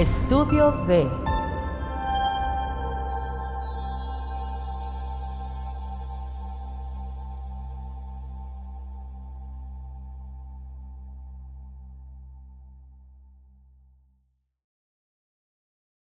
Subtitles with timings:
[0.00, 1.06] Estudio B.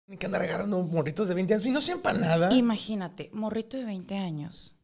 [0.07, 2.55] Tienen que andar agarrando morritos de 20 años y no sean para nada.
[2.55, 4.77] Imagínate, morrito de 20 años,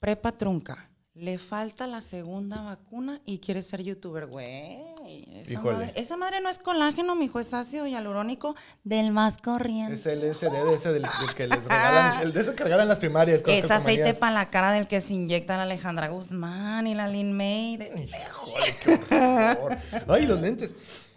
[0.00, 4.95] prepa trunca, le falta la segunda vacuna y quiere ser youtuber, güey.
[5.06, 8.54] Esa madre, esa madre no es colágeno, mijo, es ácido hialurónico
[8.84, 9.94] del más corriente.
[9.94, 12.88] Es el SD de ese del, del que les regalan, el de ese que regalan
[12.88, 13.42] las primarias.
[13.42, 17.06] con Es aceite para la cara del que se inyecta la Alejandra Guzmán y la
[17.08, 17.76] Lin May.
[17.76, 19.78] de- Híjole, qué horror.
[20.08, 20.74] Ay, los lentes.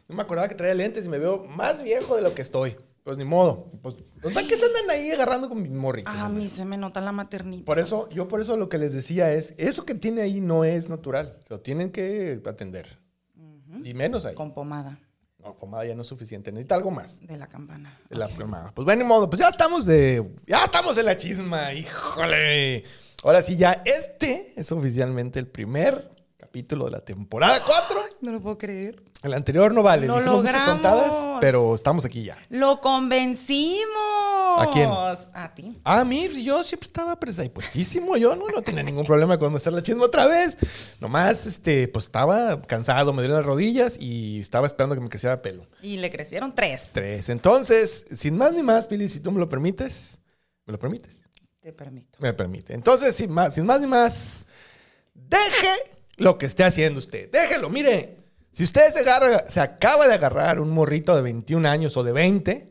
[0.07, 2.75] No me acordaba que traía lentes y me veo más viejo de lo que estoy.
[3.03, 3.71] Pues ni modo.
[3.81, 6.13] Pues, ¿para qué se andan ahí agarrando con mis morritos?
[6.13, 6.43] A hombre?
[6.43, 7.63] mí se me nota la maternidad.
[7.63, 10.63] Por eso, yo por eso lo que les decía es, eso que tiene ahí no
[10.63, 11.37] es natural.
[11.47, 12.99] Lo tienen que atender.
[13.83, 14.35] Y menos ahí.
[14.35, 14.99] Con pomada
[15.39, 16.51] No, pomada ya no es suficiente.
[16.51, 17.19] Necesita algo más.
[17.25, 17.97] de la campana.
[18.09, 18.71] de la pomada.
[18.73, 19.29] Pues bueno, ni modo.
[19.29, 20.35] Pues ya estamos de...
[20.45, 21.73] Ya estamos en la chisma.
[21.73, 22.83] Híjole.
[23.23, 28.01] Ahora sí, ya este es oficialmente el primer capítulo de la temporada 4.
[28.21, 29.01] No lo puedo creer.
[29.23, 30.07] El anterior no vale.
[30.07, 30.81] ¡Lo Dijimos muchas logramos!
[30.81, 32.37] tontadas, pero estamos aquí ya.
[32.49, 34.38] ¡Lo convencimos!
[34.61, 34.89] ¿A quién?
[34.89, 35.77] A ti.
[35.83, 38.17] Ah, mir, yo siempre estaba presa y puestísimo.
[38.17, 40.57] Yo no, no tenía ningún problema con hacer la chisma otra vez.
[40.99, 45.41] Nomás, este, pues estaba cansado, me dolían las rodillas y estaba esperando que me creciera
[45.41, 45.65] pelo.
[45.81, 46.89] Y le crecieron tres.
[46.93, 47.29] Tres.
[47.29, 50.19] Entonces, sin más ni más, Pili, si tú me lo permites,
[50.65, 51.23] ¿me lo permites?
[51.61, 52.17] Te permito.
[52.21, 52.73] Me permite.
[52.73, 54.45] Entonces, sin más, sin más ni más,
[55.13, 57.29] deje lo que esté haciendo usted.
[57.31, 58.17] Déjelo, mire.
[58.51, 62.11] Si usted se, agarra- se acaba de agarrar un morrito de 21 años o de
[62.11, 62.68] 20,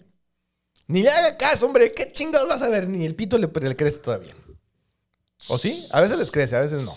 [0.88, 1.92] ni le haga caso, hombre.
[1.92, 2.88] ¿Qué chingados vas a ver?
[2.88, 4.34] Ni el pito le, le crece todavía.
[5.48, 5.86] ¿O sí?
[5.92, 6.96] A veces les crece, a veces no.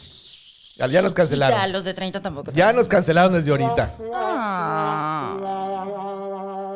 [0.77, 1.71] Ya, ya nos Ya, cancelaron.
[1.71, 2.51] los de 30 tampoco.
[2.53, 3.95] Ya nos cancelaron desde ahorita.
[4.13, 5.37] Ah.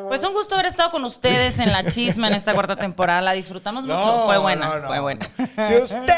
[0.08, 3.20] Pues un gusto haber estado con ustedes en la chisma en esta cuarta temporada.
[3.20, 3.96] La disfrutamos mucho.
[3.96, 4.86] No, fue buena, no, no.
[4.86, 5.28] fue buena.
[5.66, 6.12] Si usted,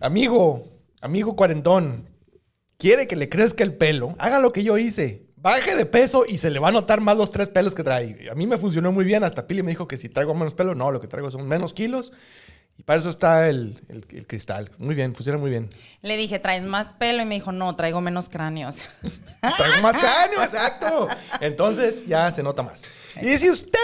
[0.00, 0.64] amigo,
[1.00, 2.08] amigo cuarentón,
[2.78, 5.25] quiere que le crezca el pelo, haga lo que yo hice.
[5.46, 8.28] Baje de peso y se le va a notar más los tres pelos que trae.
[8.30, 9.22] A mí me funcionó muy bien.
[9.22, 11.72] Hasta Pili me dijo que si traigo menos pelo, no, lo que traigo son menos
[11.72, 12.12] kilos.
[12.78, 14.70] Y para eso está el, el- el cristal.
[14.78, 15.68] Muy bien, funciona muy bien.
[16.02, 17.22] Le dije, ¿traes más pelo?
[17.22, 18.78] Y me dijo, no, traigo menos cráneos.
[19.56, 21.06] Traigo más cráneo, exacto.
[21.40, 22.82] Entonces ya se nota más.
[23.22, 23.78] Y si usted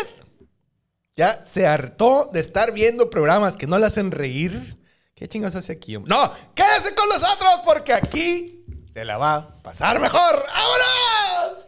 [1.14, 4.78] ya se hartó de estar viendo programas que no le hacen reír,
[5.14, 5.94] ¿qué chingados hace aquí?
[5.96, 6.14] hombre?
[6.14, 8.61] No, quédese con nosotros porque aquí
[8.92, 10.44] se la va a pasar mejor.
[10.52, 11.62] ¡Vámonos!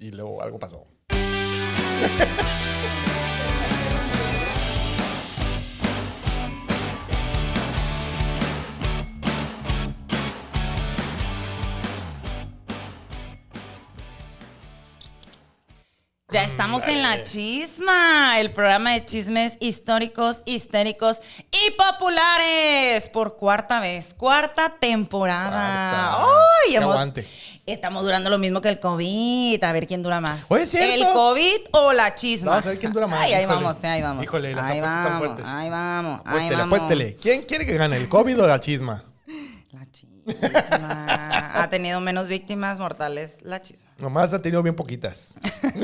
[0.00, 0.84] Y luego algo pasó.
[16.30, 23.80] Ya estamos en la chisma, el programa de chismes históricos, histéricos y populares por cuarta
[23.80, 26.18] vez, cuarta temporada.
[26.18, 26.74] ¡Ay!
[26.76, 27.26] Hemos- aguante.
[27.64, 29.64] Estamos durando lo mismo que el COVID.
[29.64, 30.44] A ver quién dura más.
[30.48, 30.92] Oye, ¿es cierto?
[31.08, 32.50] ¿El COVID o la chisma?
[32.50, 33.62] Vamos a ver quién dura más, Ay, ahí híjole.
[33.62, 34.24] vamos, ahí vamos.
[34.24, 35.44] Híjole, las ahí apuestas están vamos, fuertes.
[35.48, 36.76] Ahí vamos, ahí Apuéstele, vamos.
[36.78, 37.14] apuéstele.
[37.14, 39.02] ¿Quién quiere que gane, el COVID o la chisma?
[39.72, 40.07] La chisma.
[40.42, 43.88] Ha tenido menos víctimas mortales la chisma.
[43.98, 45.38] Nomás ha tenido bien poquitas.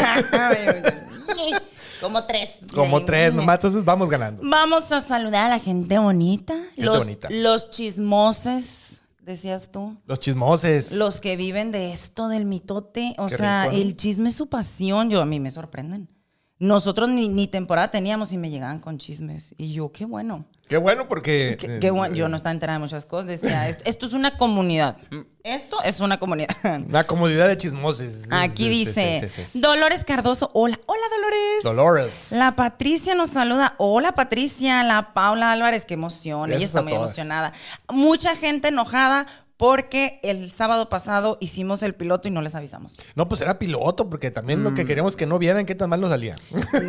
[2.01, 2.51] Como tres.
[2.75, 4.43] Como tres, nomás, entonces vamos ganando.
[4.45, 6.55] Vamos a saludar a la gente bonita.
[6.77, 7.29] los, bonita.
[7.31, 9.97] los chismoses, decías tú.
[10.07, 10.93] Los chismoses.
[10.93, 13.15] Los que viven de esto, del mitote.
[13.19, 13.83] O Qué sea, rico, ¿no?
[13.83, 15.09] el chisme es su pasión.
[15.09, 16.09] Yo, a mí me sorprenden.
[16.61, 19.55] Nosotros ni, ni temporada teníamos y me llegaban con chismes.
[19.59, 20.45] Y yo, qué bueno.
[20.69, 21.57] Qué bueno porque...
[21.59, 22.15] Qué, eh, qué bueno.
[22.15, 23.27] Yo no estaba enterada de muchas cosas.
[23.27, 24.97] Decía, esto, esto es una comunidad.
[25.43, 26.49] Esto es una comunidad.
[26.89, 28.23] Una comodidad de chismoses.
[28.31, 29.29] Aquí dice.
[29.55, 30.51] Dolores Cardoso.
[30.55, 31.65] Hola, hola Dolores.
[31.65, 32.33] Dolores.
[32.33, 33.75] La Patricia nos saluda.
[33.79, 36.53] Hola Patricia, la Paula Álvarez, qué emoción.
[36.53, 37.11] Ella está muy todas.
[37.11, 37.53] emocionada.
[37.93, 39.27] Mucha gente enojada
[39.57, 42.97] porque el sábado pasado hicimos el piloto y no les avisamos.
[43.15, 44.75] No, pues era piloto, porque también lo Mm.
[44.75, 46.35] que queríamos que no vieran qué tan mal nos salía.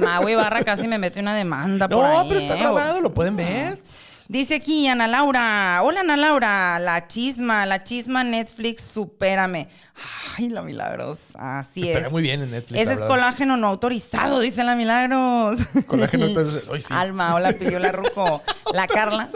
[0.02, 2.60] Maui Barra casi me mete una demanda por no, ahí, pero está ¿eh?
[2.60, 3.82] grabado, lo pueden ver.
[4.28, 5.82] Dice aquí Ana Laura.
[5.84, 9.68] Hola Ana Laura, la chisma, la chisma Netflix, supérame.
[10.38, 11.20] Ay, la Milagros.
[11.36, 12.12] Así Estaría es.
[12.12, 15.60] muy bien en Netflix, Ese es colágeno no autorizado, dice la Milagros.
[15.86, 16.88] Colágeno, entonces, hoy sí.
[16.90, 18.42] Alma, hola, pidió la Ruco.
[18.74, 19.30] La Carla.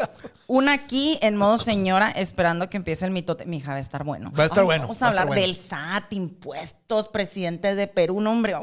[0.47, 3.45] Una aquí en modo señora, esperando que empiece el mitote.
[3.45, 4.31] Mi hija va a estar bueno.
[4.37, 5.41] Va a estar Ay, bueno, Vamos va a hablar bueno.
[5.43, 8.55] del SAT, impuestos, presidente de Perú, no, hombre.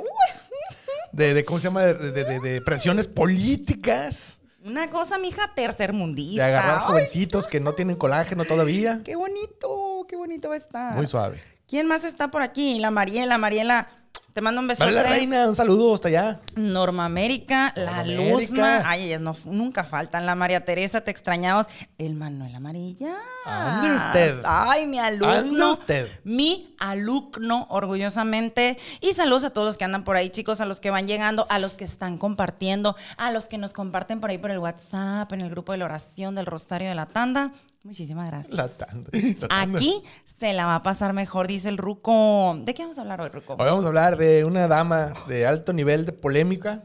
[1.12, 1.82] De, de, ¿cómo se llama?
[1.82, 4.40] De, de- de- de presiones políticas.
[4.66, 6.46] Una cosa, mija, tercermundista.
[6.46, 9.00] De agarrar Ay, jovencitos que no tienen colágeno todavía.
[9.04, 10.94] Qué bonito, qué bonito va a estar.
[10.94, 11.42] Muy suave.
[11.68, 12.78] ¿Quién más está por aquí?
[12.78, 13.88] La Mariela, Mariela.
[14.36, 14.84] Te mando un besote.
[14.84, 16.40] Vale la reina, un saludo hasta allá.
[16.56, 18.82] Norma América, la Luzma.
[18.84, 20.26] Ay, ellas no, nunca faltan.
[20.26, 21.64] La María Teresa, te extrañamos.
[21.96, 23.14] El Manuel Amarilla.
[23.46, 24.42] Ande usted.
[24.44, 25.32] Ay, mi alumno.
[25.32, 26.10] Ande usted.
[26.24, 28.76] Mi alumno, orgullosamente.
[29.00, 31.46] Y saludos a todos los que andan por ahí, chicos, a los que van llegando,
[31.48, 35.32] a los que están compartiendo, a los que nos comparten por ahí por el WhatsApp,
[35.32, 37.52] en el grupo de la oración del Rosario de la Tanda.
[37.86, 38.52] Muchísimas gracias.
[38.52, 39.08] La tanda.
[39.12, 39.78] la tanda.
[39.78, 42.58] Aquí se la va a pasar mejor, dice el Ruco.
[42.64, 43.52] ¿De qué vamos a hablar hoy, Ruco?
[43.52, 46.84] Hoy vamos a hablar de una dama de alto nivel de polémica.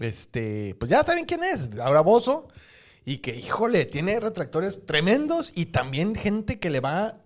[0.00, 2.48] Este, pues ya saben quién es, Laura Bozo.
[3.04, 7.18] Y que, híjole, tiene retractores tremendos y también gente que le va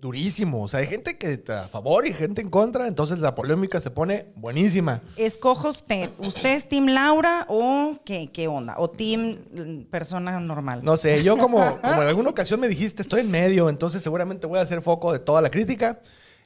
[0.00, 0.62] durísimo.
[0.62, 2.86] O sea, hay gente que está a favor y gente en contra.
[2.86, 5.02] Entonces la polémica se pone buenísima.
[5.16, 6.10] Escoja usted.
[6.18, 8.74] ¿Usted es Team Laura o qué, qué onda?
[8.78, 10.80] ¿O Team mm, persona normal?
[10.82, 14.46] No sé, yo como, como en alguna ocasión me dijiste, estoy en medio, entonces seguramente
[14.46, 16.00] voy a hacer foco de toda la crítica.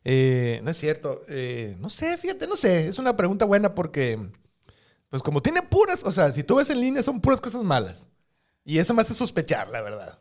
[0.04, 1.22] Eh, no es cierto.
[1.28, 2.88] Eh, no sé, fíjate, no sé.
[2.88, 4.18] Es una pregunta buena porque,
[5.08, 8.06] pues como tiene puras, o sea, si tú ves en línea son puras cosas malas.
[8.64, 10.18] Y eso me hace sospechar, la verdad.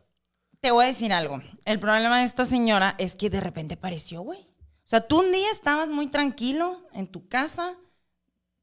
[0.60, 1.40] Te voy a decir algo.
[1.64, 4.40] El problema de esta señora es que de repente apareció, güey.
[4.40, 7.74] O sea, tú un día estabas muy tranquilo en tu casa,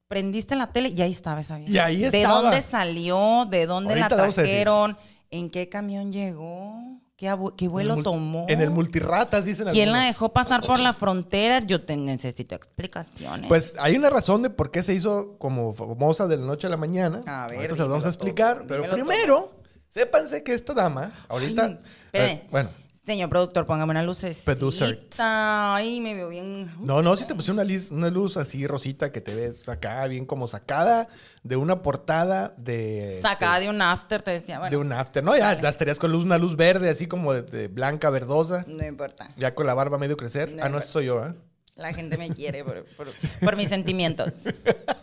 [0.07, 1.71] prendiste la tele y ahí estaba esa vieja.
[1.71, 2.41] Y ahí ¿De estaba.
[2.41, 3.45] dónde salió?
[3.49, 4.97] ¿De dónde Ahorita la trajeron?
[5.31, 6.75] ¿En qué camión llegó?
[7.21, 8.47] ¿Qué, qué vuelo En tomó?
[8.49, 10.15] En el multirratas, dicen ¿Quién la algunos.
[10.15, 11.59] dejó pasar por la frontera?
[11.59, 13.47] Yo te necesito explicaciones.
[13.47, 16.71] Pues hay una razón de por qué se hizo como famosa de la noche a
[16.71, 17.21] la mañana.
[17.27, 18.57] A ver, ahorita se las vamos a explicar.
[18.57, 19.51] todo, pero dímelo primero,
[19.87, 21.65] sépanse que esta dama, ahorita.
[21.65, 21.77] Ay,
[22.13, 22.71] eh, bueno,
[23.05, 24.45] Señor productor, póngame una lucecita.
[24.45, 25.07] Producer.
[25.17, 26.71] Ay, me veo bien.
[26.79, 30.05] No, no, si te puse una, lis- una luz así rosita que te ves acá,
[30.05, 31.07] bien como sacada
[31.41, 33.17] de una portada de.
[33.19, 34.55] Sacada de, de un after, te decía.
[34.55, 35.23] de Bueno, un after.
[35.23, 38.65] No, ya, ya estarías con luz, una luz verde, así como de, de blanca, verdosa.
[38.67, 39.31] no importa.
[39.35, 40.51] Ya con la barba medio crecer.
[40.51, 41.33] No, ah, no, ese soy yo, ¿eh?
[41.75, 43.07] La gente me quiere por, por-
[43.43, 44.31] por mis sentimientos.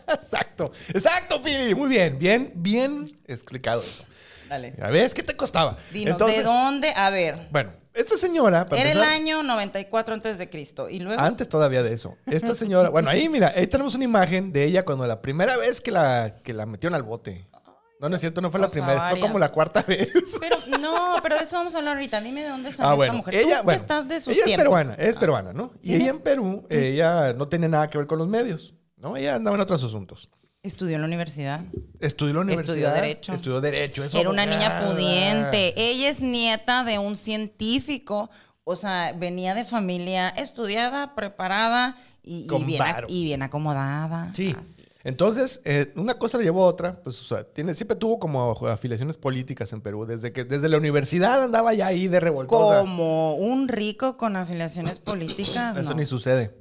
[0.07, 1.75] Exacto, exacto, Piri.
[1.75, 4.05] Muy bien, bien, bien explicado eso.
[4.47, 4.73] Dale.
[4.77, 5.77] Ya ves, ¿qué te costaba?
[5.91, 6.93] Dinos, Entonces, ¿de dónde?
[6.95, 7.47] A ver.
[7.51, 8.65] Bueno, esta señora.
[8.65, 10.89] para Era el año 94 antes de Cristo.
[10.89, 11.21] Y luego.
[11.21, 12.15] Antes todavía de eso.
[12.25, 15.81] Esta señora, bueno, ahí mira, ahí tenemos una imagen de ella cuando la primera vez
[15.81, 17.47] que la, que la metieron al bote.
[18.01, 19.19] No, no es cierto, no fue la O primera, fue varias.
[19.27, 20.09] como la cuarta vez.
[20.39, 22.21] Pero no, pero de eso vamos a hablar ahorita.
[22.21, 23.35] Dime de dónde salió Ah, esta mujer.
[23.35, 25.19] ella, Tú bueno, estás de sus ella es peruana, es Ah.
[25.19, 25.73] peruana, ¿no?
[25.81, 29.17] Y ella en Perú, ella no tenía nada que ver con los medios, ¿no?
[29.17, 30.29] Ella andaba en otros asuntos.
[30.61, 31.61] Estudió en la universidad.
[31.99, 32.75] Estudió en la universidad.
[32.75, 33.33] Estudió Derecho.
[33.33, 34.03] Estudió Derecho.
[34.03, 35.73] es Era una niña pudiente.
[35.77, 38.29] Ella es nieta de un científico.
[38.65, 43.07] O sea, venía de familia estudiada, preparada y, bien, varo.
[43.09, 44.31] y bien acomodada.
[44.35, 44.55] Sí.
[44.59, 44.79] Así.
[45.03, 48.51] Entonces, eh, una cosa le llevó a otra, pues, o sea, tiene, siempre tuvo como
[48.67, 50.05] afiliaciones políticas en Perú.
[50.05, 52.81] Desde que, desde la universidad andaba ya ahí de revoltosa.
[52.81, 55.77] Como un rico con afiliaciones políticas.
[55.77, 55.95] Eso no.
[55.95, 56.53] ni sucede.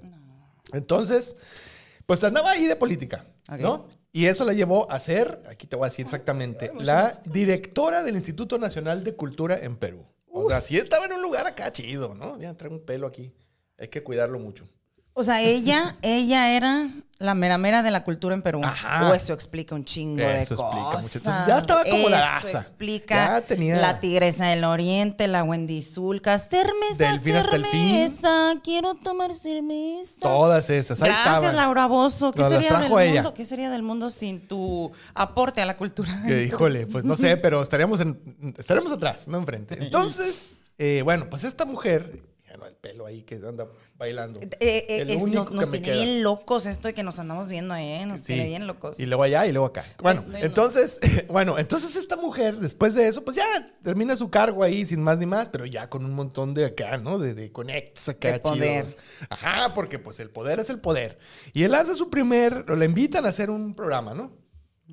[0.72, 1.36] Entonces,
[2.06, 3.88] pues andaba ahí de política, ¿no?
[4.12, 8.16] Y eso la llevó a ser, aquí te voy a decir exactamente, la directora del
[8.16, 10.04] Instituto Nacional de Cultura en Perú.
[10.30, 12.38] O sea, sí estaba en un lugar acá chido, ¿no?
[12.38, 13.32] Ya trae un pelo aquí.
[13.78, 14.68] Hay que cuidarlo mucho.
[15.18, 18.60] O sea, ella, ella era la mera mera de la cultura en Perú.
[18.62, 19.08] Ajá.
[19.08, 21.02] O eso explica un chingo de explica cosas.
[21.02, 21.18] mucho.
[21.18, 22.58] Entonces, ya estaba como la Eso asa.
[22.60, 26.60] explica Ya tenía- la tigresa del oriente, la Wendy Zulka, fin.
[26.96, 30.20] cerveza, quiero tomar cerveza.
[30.20, 31.56] Todas esas, ahí Gracias, estaban.
[31.56, 32.30] Laura Bozo.
[32.32, 33.14] ¿Qué Nos sería del ella.
[33.14, 33.34] mundo?
[33.34, 36.22] ¿Qué sería del mundo sin tu aporte a la cultura?
[36.25, 39.75] Que híjole, pues no sé, pero estaríamos, en, estaríamos atrás, no enfrente.
[39.80, 42.22] Entonces, eh, bueno, pues esta mujer,
[42.66, 44.40] el pelo ahí que anda bailando.
[44.40, 46.04] Eh, eh, El es- único nos nos que me tiene queda.
[46.04, 48.04] bien locos esto de que nos andamos viendo, ¿eh?
[48.06, 48.26] Nos Sí.
[48.34, 48.98] tiene bien locos.
[48.98, 49.84] Y luego allá y luego acá.
[50.02, 50.38] Bueno, no, no.
[50.38, 50.98] entonces,
[51.28, 53.44] bueno, entonces esta mujer, después de eso, pues ya
[53.82, 56.98] termina su cargo ahí sin más ni más, pero ya con un montón de acá,
[56.98, 57.18] ¿no?
[57.18, 58.86] De, de connects acá De poder.
[58.86, 58.96] chidos.
[59.30, 61.18] Ajá, porque pues el poder es el poder.
[61.52, 64.32] Y él hace su primer, le invitan a hacer un programa, ¿no?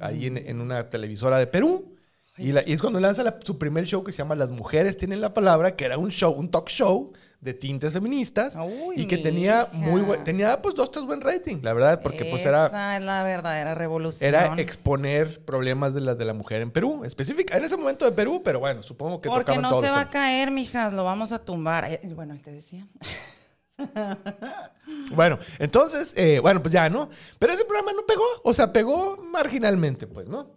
[0.02, 1.95] Ahí en, en una televisora de Perú.
[2.38, 4.98] Y, la- y es cuando lanza la- su primer show que se llama Las Mujeres
[4.98, 8.58] Tienen la Palabra, que era un show, un talk show de tintes feministas.
[8.58, 9.78] Uy, y que tenía hija.
[9.86, 12.66] muy buen, tenía pues dos, tres buen rating, la verdad, porque pues era...
[12.68, 14.28] Esa es la verdadera revolución.
[14.28, 18.12] Era exponer problemas de la, de la mujer en Perú, específica, en ese momento de
[18.12, 21.32] Perú, pero bueno, supongo que Porque no todos se va a caer, mijas, lo vamos
[21.32, 21.86] a tumbar.
[21.90, 22.88] Eh, bueno, te decía.
[25.14, 27.10] Bueno, entonces, eh, bueno, pues ya, ¿no?
[27.40, 30.50] Pero ese programa no pegó, o sea, pegó marginalmente, pues, ¿no?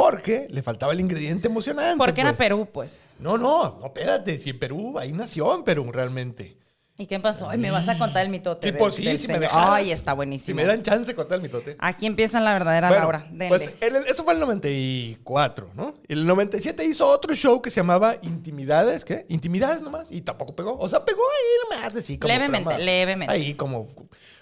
[0.00, 1.96] Porque le faltaba el ingrediente emocionante.
[1.98, 2.38] Porque era pues.
[2.38, 2.98] Perú, pues.
[3.18, 6.56] No, no, no, espérate, si en Perú, ahí nació en Perú realmente.
[6.98, 7.50] ¿Y qué pasó?
[7.50, 8.68] Ay, me vas a contar el mitote.
[8.68, 9.68] Sí, del- pues sí, del si me dejaras.
[9.70, 10.56] Ay, está Si buenísimo.
[10.56, 11.76] me dan chance de contar el mitote.
[11.78, 13.26] Aquí empieza la verdadera Bueno, Laura.
[13.30, 13.48] Denle.
[13.48, 15.94] pues el- eso fue el 94, ¿no?
[16.08, 19.26] El 97 hizo otro show que se llamaba Intimidades, ¿qué?
[19.28, 20.78] Intimidades nomás, y tampoco pegó.
[20.78, 22.32] O sea, pegó ahí nomás, así como...
[22.32, 23.34] Levemente, programa- levemente.
[23.34, 23.88] Ahí como,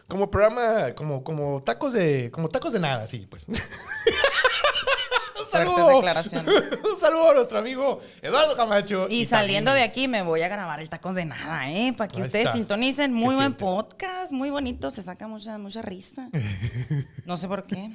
[0.07, 3.47] como programa, como, como tacos de, como tacos de nada, sí, pues.
[5.55, 5.99] Saludo.
[6.95, 9.07] Un saludo a nuestro amigo Eduardo Camacho.
[9.09, 11.93] Y saliendo de aquí me voy a grabar el tacos de nada, ¿eh?
[11.97, 12.57] Para que Ahí ustedes está.
[12.57, 13.13] sintonicen.
[13.13, 13.65] ¿Qué Muy buen siente?
[13.65, 14.91] podcast, muy bonito.
[14.91, 16.29] Se saca mucha, mucha risa.
[17.27, 17.91] No sé por qué.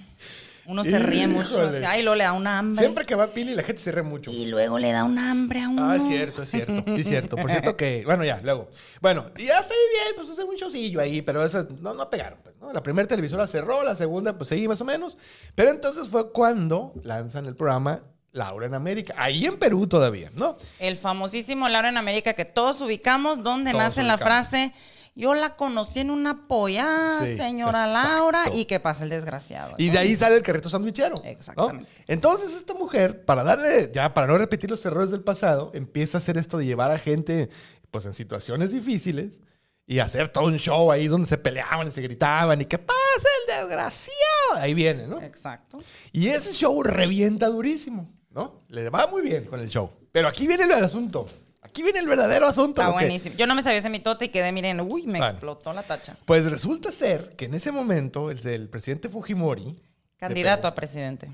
[0.65, 1.71] Uno se ríe mucho.
[1.87, 2.77] Ay, luego le da un hambre.
[2.77, 4.29] Siempre que va Pili, la gente se ríe mucho.
[4.31, 5.89] Y luego le da un hambre a uno.
[5.89, 6.83] Ah, es cierto, es cierto.
[6.93, 7.35] Sí, es cierto.
[7.37, 8.69] Por cierto que, bueno, ya, luego.
[9.01, 12.37] Bueno, ya está bien, pues hace un showcillo ahí, pero esas no, no pegaron.
[12.59, 12.73] ¿No?
[12.73, 15.17] La primera televisora cerró, la segunda, pues seguí más o menos.
[15.55, 18.01] Pero entonces fue cuando lanzan el programa
[18.31, 19.13] Laura en América.
[19.17, 20.57] Ahí en Perú todavía, ¿no?
[20.79, 24.73] El famosísimo Laura en América que todos ubicamos, donde Todos nace la frase.
[25.15, 28.09] Yo la conocí en una polla, Sí, señora exacto.
[28.09, 29.73] Laura, y que pasa el desgraciado.
[29.77, 31.15] Y de ahí sale el carrito sandwichero.
[31.15, 31.23] ¿no?
[31.23, 31.89] Exactamente.
[32.07, 36.19] Entonces, esta mujer, para darle, ya para no repetir los errores del pasado, empieza a
[36.19, 37.49] hacer esto de llevar a gente,
[37.91, 39.41] pues, en situaciones difíciles
[39.89, 43.27] y hacer todo un show ahí donde se peleaban y se gritaban y que pasa
[43.47, 44.53] el desgraciado.
[44.57, 45.19] Ahí viene, ¿no?
[45.19, 45.79] Exacto.
[46.11, 48.61] Y ese show revienta durísimo, ¿no?
[48.69, 49.89] Le va muy bien con el show.
[50.11, 51.27] Pero aquí viene el asunto.
[51.63, 52.81] Aquí viene el verdadero asunto.
[52.81, 53.35] Está buenísimo.
[53.35, 55.25] Yo no me sabía ese mitote y quedé, miren, uy, me Bueno.
[55.27, 56.15] explotó la tacha.
[56.25, 59.75] Pues resulta ser que en ese momento el, el presidente Fujimori.
[60.17, 61.31] Candidato Perú- a presidente.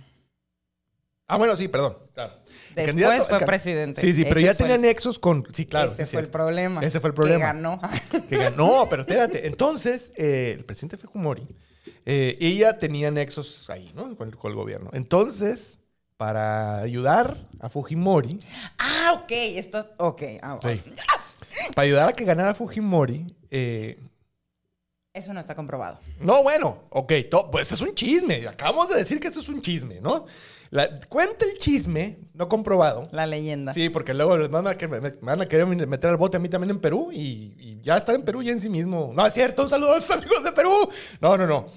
[1.28, 1.98] Ah, bueno, sí, perdón.
[2.14, 2.34] Claro.
[2.76, 4.02] Después candidato- fue presidente.
[4.02, 5.44] Sí, sí, pero Ese ya tenía el- nexos con.
[5.54, 5.92] Sí, claro.
[5.92, 6.82] Ese sí, fue el problema.
[6.82, 7.40] Ese fue el problema.
[7.40, 7.82] Que ganó.
[8.30, 9.48] Que ganó, pero espérate.
[9.48, 11.48] Entonces, eh, el presidente Fujimori,
[12.06, 14.16] eh, ella tenía nexos ahí, ¿no?
[14.16, 14.90] Con, el- con el gobierno.
[14.94, 15.80] Entonces,
[16.18, 18.40] para ayudar a Fujimori,
[18.78, 19.32] ah, ok.
[19.32, 20.22] Esto, ok.
[20.44, 20.82] ah, sí,
[21.76, 23.98] para ayudar a que ganara Fujimori, eh,
[25.14, 26.00] Eso no está comprobado.
[26.20, 28.46] No, bueno, ok, to- pues es un chisme.
[28.48, 30.26] Acabamos de decir que esto es un chisme, ¿no?
[30.76, 33.08] La- cuenta el chisme, no comprobado.
[33.12, 33.74] La leyenda.
[33.74, 36.50] Sí, porque luego van a, me, me van a querer meter al bote a mí
[36.50, 39.12] también en Perú y, y ya estar en Perú ya en sí mismo.
[39.16, 40.72] No, es cierto, un saludo a los amigos de Perú.
[41.22, 41.68] No, no, no.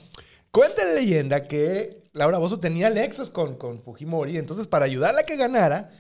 [0.51, 5.25] Cuenta la leyenda que Laura Bozo tenía nexos con, con Fujimori, entonces para ayudarla a
[5.25, 5.91] que ganara,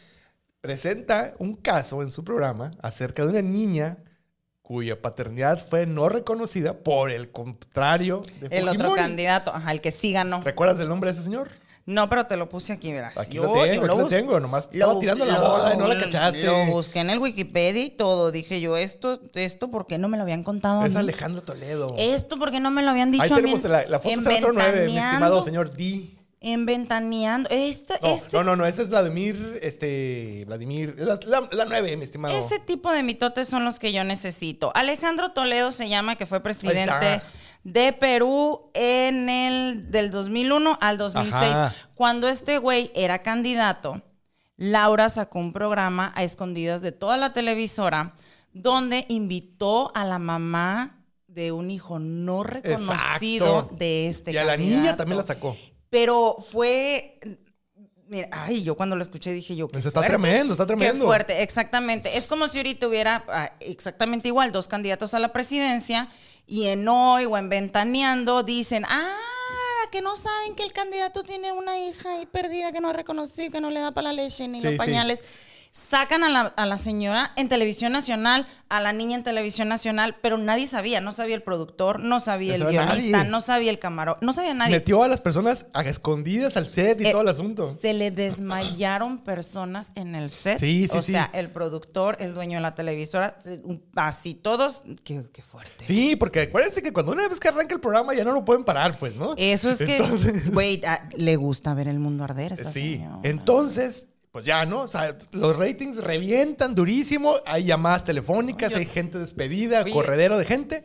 [0.61, 3.99] presenta un caso en su programa acerca de una niña
[4.62, 9.93] cuya paternidad fue no reconocida por el contrario de El otro candidato, ajá, el que
[9.93, 10.43] sí ganó.
[10.43, 11.49] ¿Recuerdas el nombre de ese señor?
[11.88, 13.16] No, pero te lo puse aquí, verás.
[13.16, 15.88] Aquí Yo- lo tengo, yo aquí lo tengo, nomás estaba tirando la bola y no
[15.88, 16.42] la cachaste.
[16.45, 18.30] Lo busqué en el Wikipedia y todo.
[18.30, 21.02] Dije yo, esto, esto, ¿por qué no me lo habían contado a Es mí?
[21.02, 21.40] Mí?
[21.47, 21.95] Toledo.
[21.97, 23.40] Esto, ¿por qué no me lo habían dicho Ahí a mí?
[23.40, 26.11] tenemos la, la foto En 009, mi estimado señor D.
[26.42, 27.49] En Ventaneando.
[27.50, 31.97] Esta, No, este, no, no, no, ese es Vladimir, este, Vladimir, la, la, la 9,
[31.97, 32.38] mi estimado.
[32.38, 34.73] Ese tipo de mitotes son los que yo necesito.
[34.75, 37.23] Alejandro Toledo se llama, que fue presidente.
[37.64, 41.34] De Perú en el del 2001 al 2006.
[41.34, 41.74] Ajá.
[41.94, 44.02] Cuando este güey era candidato,
[44.56, 48.14] Laura sacó un programa a escondidas de toda la televisora
[48.52, 53.76] donde invitó a la mamá de un hijo no reconocido Exacto.
[53.76, 55.56] de este y a la niña también la sacó.
[55.90, 57.18] Pero fue.
[58.08, 59.68] Mira, ay, yo cuando lo escuché dije yo.
[59.68, 60.16] qué Pues está fuerte.
[60.16, 61.04] tremendo, está tremendo.
[61.04, 62.16] Qué fuerte, exactamente.
[62.16, 66.08] Es como si ahorita hubiera ah, exactamente igual dos candidatos a la presidencia
[66.49, 69.14] y en hoy o en ventaneando dicen, ah,
[69.93, 73.50] que no saben que el candidato tiene una hija ahí perdida que no ha reconocido,
[73.50, 74.78] que no le da para la leche ni Sí, los sí.
[75.78, 80.16] Sacan a la, a la señora en televisión nacional, a la niña en televisión nacional,
[80.20, 83.30] pero nadie sabía, no sabía el productor, no sabía el No guionista, nadie.
[83.30, 84.73] no sabía el camarón, no sabía nadie.
[84.75, 87.78] Metió a las personas a escondidas al set y Eh, todo el asunto.
[87.80, 90.58] Se le desmayaron personas en el set.
[90.58, 91.12] Sí, sí, o sí.
[91.12, 93.38] sea, el productor, el dueño de la televisora,
[93.94, 94.82] así todos.
[95.04, 95.85] Qué, qué fuerte.
[95.85, 98.64] Sí, porque acuérdense que cuando una vez que arranca el programa ya no lo pueden
[98.64, 99.35] parar, pues, ¿no?
[99.37, 102.52] Eso es Entonces- que, güey, ah, le gusta ver el mundo arder.
[102.54, 103.20] esta Sí, señora.
[103.23, 104.82] entonces, pues ya, ¿no?
[104.82, 109.92] O sea, los ratings revientan durísimo, hay llamadas telefónicas, hay gente despedida, Oye.
[109.92, 110.85] corredero de gente.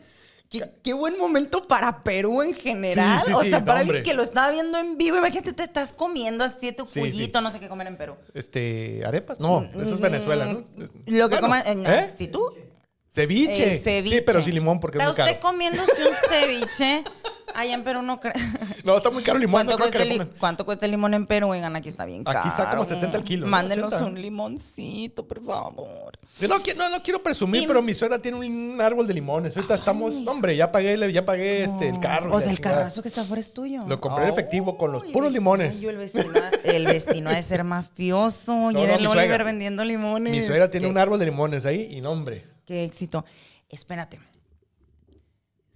[0.50, 3.20] Qué, qué buen momento para Perú en general.
[3.26, 3.98] Sí, sí, o sea, para hombre.
[3.98, 7.32] alguien que lo estaba viendo en vivo, imagínate, te estás comiendo así tu sí.
[7.34, 8.16] no sé qué comer en Perú.
[8.36, 10.60] Este, arepas, no, eso es Venezuela, ¿no?
[10.60, 12.08] Mm, Lo que Bueno, coman, eh, no, ¿eh?
[12.16, 12.54] si tú
[13.14, 13.76] Ceviche.
[13.76, 14.16] El ceviche.
[14.18, 15.32] Sí, pero sin limón porque es Está muy caro.
[15.32, 17.04] usted comiéndose un ceviche.
[17.56, 18.34] Allá en Perú no creo.
[18.84, 20.34] No, está muy caro el limón, ¿Cuánto, no cuesta el, lo li- comen.
[20.38, 21.48] ¿Cuánto cuesta el limón en Perú?
[21.52, 22.40] Oigan, aquí está bien caro.
[22.40, 23.52] Aquí está como 70 el kilo, ¿no?
[23.52, 24.06] Mándenos 80.
[24.06, 26.12] un limoncito, por favor.
[26.42, 29.14] Yo no, qui- no, no quiero presumir, Y- pero mi suegra tiene un árbol de
[29.14, 29.56] limones.
[29.56, 32.36] Ahorita estamos, hombre, ya pagué, ya pagué este, el carro.
[32.36, 32.76] O sea, el chingada.
[32.80, 33.84] carrazo que está afuera es tuyo.
[33.88, 35.82] Lo compré en efectivo con los puros limones.
[35.82, 36.24] El vecino,
[36.66, 38.72] el vecino ha de ser mafioso.
[38.72, 39.44] y era no, el Oliver suegra.
[39.46, 40.34] vendiendo limones.
[40.34, 42.46] Mi suegra tiene Qué un árbol de limones ahí y no, hombre.
[42.66, 43.24] Qué éxito.
[43.70, 44.20] Espérate.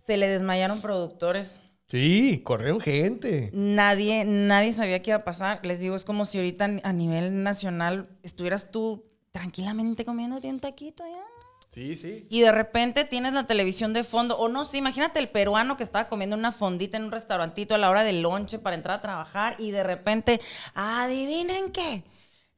[0.06, 1.60] Se le desmayaron productores.
[1.88, 3.50] Sí, corrieron gente.
[3.54, 5.66] Nadie, nadie sabía qué iba a pasar.
[5.66, 11.04] Les digo, es como si ahorita a nivel nacional estuvieras tú tranquilamente comiéndote un taquito
[11.04, 11.24] allá.
[11.72, 12.26] Sí, sí.
[12.30, 14.38] Y de repente tienes la televisión de fondo.
[14.38, 17.78] O no sé, imagínate el peruano que estaba comiendo una fondita en un restaurantito a
[17.78, 20.42] la hora del lonche para entrar a trabajar y de repente,
[20.74, 22.04] adivinen qué,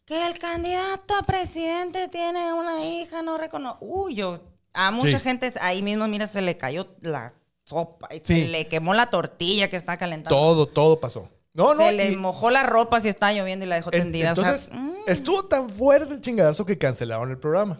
[0.06, 3.78] que el candidato a presidente tiene una hija, no reconoce.
[3.82, 4.42] Uy, yo,
[4.74, 5.24] a mucha Sí.
[5.26, 7.34] gente ahí mismo, mira, se le cayó la
[7.70, 8.44] sopa y Sí.
[8.44, 10.36] se le quemó la tortilla que está calentando.
[10.36, 11.30] Todo, todo pasó.
[11.54, 11.84] No, no.
[11.84, 14.32] se le mojó la ropa si estaba lloviendo y la dejó en- tendida.
[14.32, 14.92] o sea, entonces, mm.
[15.08, 17.80] estuvo tan fuerte el chingadazo que cancelaron el programa.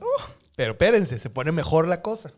[0.56, 2.34] Pero espérense, se pone mejor la cosa.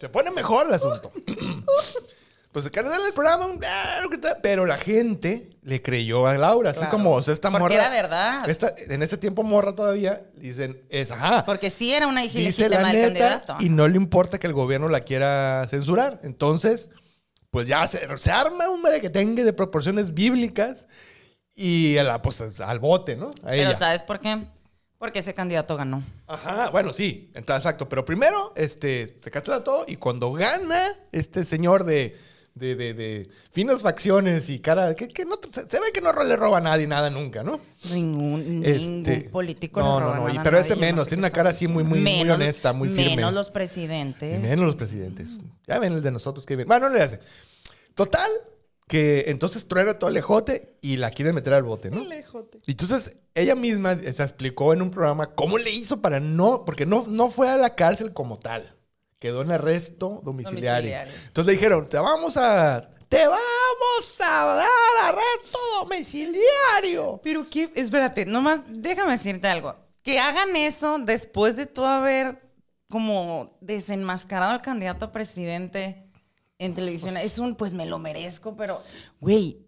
[0.00, 1.10] Se pone mejor el asunto.
[2.52, 4.00] pues se cancela el programa, ah,
[4.42, 6.70] pero la gente le creyó a Laura.
[6.70, 7.74] Así como, o sea, esta Porque morra.
[7.74, 8.48] era verdad.
[8.48, 11.44] esta- en ese tiempo morra todavía, dicen, es, ajá.
[11.44, 13.56] Porque sí era una hija dice la neta candidato.
[13.60, 16.20] y no le importa que el gobierno la quiera censurar.
[16.22, 16.88] Entonces,
[17.50, 20.86] pues ya se, se arma un merequetengue de proporciones bíblicas
[21.54, 23.28] y a la, pues, al bote, ¿no?
[23.42, 23.78] A Pero ella.
[23.78, 24.46] ¿sabes por qué?
[24.98, 26.02] Porque ese candidato ganó.
[26.26, 27.88] Ajá, bueno, sí, está exacto.
[27.88, 30.80] Pero primero, este, se cancela todo y cuando gana
[31.12, 32.16] este señor de,
[32.58, 36.12] de, de, de finas facciones y cara, que, que no, se, se ve que no
[36.12, 37.60] le roba a nadie nada nunca, ¿no?
[37.92, 38.86] Ningún, Este,
[39.16, 41.50] ningún político no, le roba no, no, nada pero ese menos, sé tiene una cara
[41.50, 43.16] así muy, muy, muy honesta, muy firme.
[43.16, 44.40] Menos los Y presidentes.
[44.42, 45.36] menos los presidentes.
[45.66, 46.66] Ya ven el de nosotros que bien.
[46.68, 47.20] Bueno, no le hace.
[47.94, 48.30] Total,
[48.86, 52.02] que entonces truena todo el ejote y la quieren meter al bote, ¿no?
[52.66, 56.86] Y entonces ella misma se explicó en un programa cómo le hizo para no, porque
[56.86, 58.74] no, no fue a la cárcel como tal.
[59.18, 60.70] Quedó en arresto domiciliario.
[60.70, 61.14] Domiciliario.
[61.26, 67.20] Entonces le dijeron, te vamos a, te vamos a dar arresto domiciliario.
[67.22, 69.74] Pero qué, espérate, nomás déjame decirte algo.
[70.02, 72.48] Que hagan eso después de tú haber
[72.88, 76.08] como desenmascarado al candidato a presidente
[76.58, 77.16] en televisión.
[77.16, 78.80] Es un, pues me lo merezco, pero,
[79.20, 79.67] güey,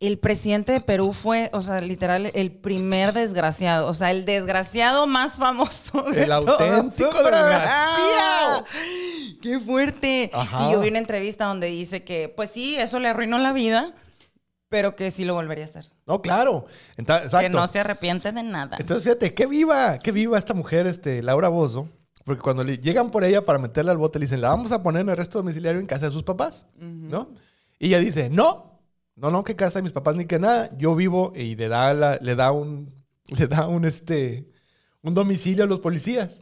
[0.00, 3.86] el presidente de Perú fue, o sea, literal, el primer desgraciado.
[3.86, 6.02] O sea, el desgraciado más famoso.
[6.10, 8.64] de El auténtico desgraciado.
[9.42, 10.30] ¡Qué fuerte!
[10.32, 10.68] Ajá.
[10.68, 13.94] Y yo vi una entrevista donde dice que, pues sí, eso le arruinó la vida,
[14.70, 15.86] pero que sí lo volvería a hacer.
[16.06, 16.64] No, claro.
[16.96, 17.38] Exacto.
[17.38, 18.78] Que no se arrepiente de nada.
[18.80, 21.88] Entonces, fíjate, qué viva, qué viva esta mujer, este, Laura Bozo.
[22.24, 24.82] Porque cuando le llegan por ella para meterla al bote, le dicen, la vamos a
[24.82, 27.30] poner en arresto domiciliario en casa de sus papás, ¿no?
[27.78, 28.69] Y ella dice, no,
[29.16, 30.70] no, no, que casa de mis papás ni que nada.
[30.76, 32.92] Yo vivo y le da, la- le da un,
[33.36, 34.48] le da un, este,
[35.02, 36.40] un domicilio a los policías.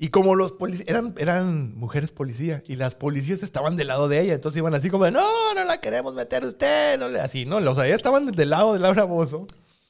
[0.00, 4.20] Y como los policías, eran, eran mujeres policía, y las policías estaban del lado de
[4.20, 7.46] ella, entonces iban así como de, no, no la queremos meter usted, no le, así,
[7.46, 7.56] ¿no?
[7.56, 9.44] O sea, ellas estaban del lado de Laura Bozo.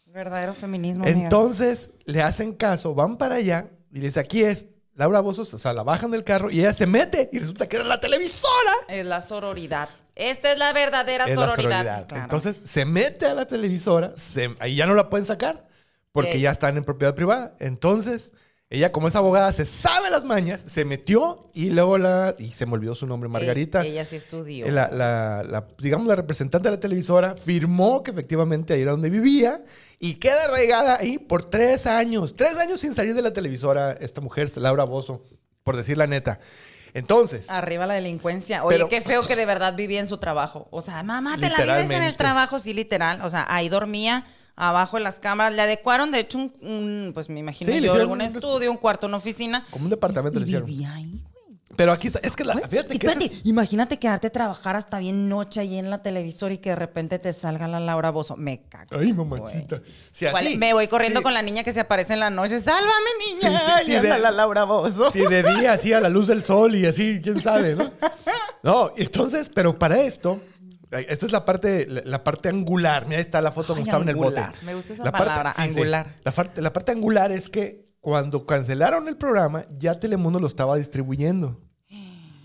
[0.07, 1.05] Verdadero feminismo.
[1.05, 1.25] amiga.
[1.25, 5.59] Entonces le hacen caso, van para allá y le dice, aquí es Laura Bozos, o
[5.59, 8.73] sea, la bajan del carro y ella se mete y resulta que era la televisora.
[8.89, 9.91] Es la sororidad.
[10.19, 12.07] Esta es la verdadera Es la sororidad.
[12.09, 12.23] Claro.
[12.25, 15.67] Entonces se mete a la televisora, se- ahí ya no la pueden sacar
[16.13, 16.41] porque Ey.
[16.43, 17.55] ya están en propiedad privada.
[17.61, 18.33] Entonces
[18.71, 22.67] ella como es abogada se sabe las mañas, se metió y luego la, y se
[22.67, 23.81] me olvidó su nombre, Margarita.
[23.81, 24.67] Ella, ella sí estudió.
[24.67, 28.91] Eh, La, la- la- digamos, la representante de la televisora firmó que efectivamente ahí era
[28.91, 29.65] donde vivía
[30.01, 32.35] y queda arraigada ahí por tres años.
[32.35, 35.25] Tres años sin salir de la televisora esta mujer, Laura Bozo,
[35.65, 36.39] por decir la neta.
[36.95, 38.65] Entonces, Arriba la delincuencia.
[38.65, 40.69] Oye, Pero- qué feo que de verdad vivía en su trabajo.
[40.71, 43.21] O sea, mamá, te la vives en el trabajo, sí, literal.
[43.23, 45.53] O sea, ahí dormía abajo en las cámaras.
[45.53, 48.77] Le adecuaron, de hecho, un, un, pues me imagino Sí, yo, algún un- estudio, un
[48.77, 49.65] cuarto, una oficina.
[49.71, 50.67] como un departamento Y le hicieron.
[50.69, 51.21] vivía ahí.
[51.77, 54.31] Pero aquí está, es que la, fíjate Y que ese espérate, es- imagínate quedarte a
[54.31, 57.79] trabajar hasta bien noche ahí en la televisora y que de repente te salga la
[57.79, 58.37] Laura Bozo.
[58.37, 58.97] Me cago.
[58.99, 59.83] Ay, mamachita.
[60.11, 62.31] Si ¿Cuál- así, me voy corriendo sí, con la niña que se aparece en la
[62.31, 62.59] noche.
[62.61, 63.59] ¡Sálvame, niña!
[63.59, 65.11] Sí, sí, sí, Y anda de- la Laura Bozo.
[65.11, 67.91] Si de día, así a la luz del sol y así, quién sabe, ¿no?
[68.63, 70.41] No, entonces, pero para esto,
[70.91, 73.05] esta es la parte, la, la parte angular.
[73.07, 74.43] Mira, ahí está la foto como Ay, estaba en el bote.
[74.63, 76.15] Me gusta esa La parte- palabra, angular.
[76.25, 80.77] La, parte, la parte angular es que cuando cancelaron el programa, ya Telemundo lo estaba
[80.77, 81.61] distribuyendo.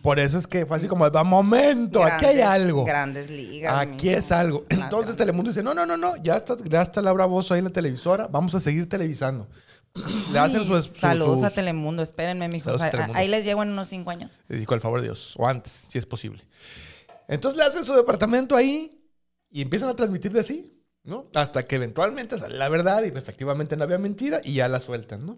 [0.01, 2.83] Por eso es que fue así como, va, momento, aquí hay algo.
[2.83, 3.73] Grandes ligas.
[3.77, 4.65] Aquí es algo.
[4.69, 5.15] Entonces.
[5.15, 7.71] Telemundo dice, no, no, no, no, ya está, ya está Laura Bozo ahí en la
[7.71, 9.47] televisora, vamos a seguir televisando.
[10.31, 12.81] Le hacen Ay, su, su- Saludos sus- a Telemundo, espérenme, mijos.
[12.81, 14.31] A Ahí- les llego en unos cinco años.
[14.49, 15.35] Le dijo, al favor de Dios.
[15.37, 16.43] O antes, si es posible.
[17.29, 18.89] Entonces le hacen su departamento ahí
[19.51, 20.72] y empiezan a transmitir de así,
[21.03, 21.27] ¿no?
[21.35, 25.25] Hasta que eventualmente sale la verdad y efectivamente no había mentira y ya la sueltan,
[25.25, 25.37] ¿no?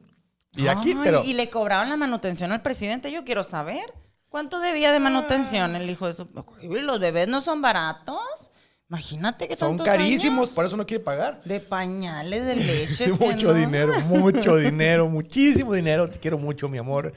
[0.56, 1.24] Y aquí, pero...
[1.24, 3.12] Y le cobraban la manutención al presidente.
[3.12, 3.94] Yo quiero saber
[4.30, 6.28] cuánto debía de manutención el hijo de su.
[6.64, 8.52] Los bebés no son baratos.
[8.88, 11.42] Imagínate que Son carísimos, años por eso no quiere pagar.
[11.44, 13.12] De pañales, de leche.
[13.20, 16.08] mucho dinero, mucho dinero, muchísimo dinero.
[16.08, 17.12] Te quiero mucho, mi amor.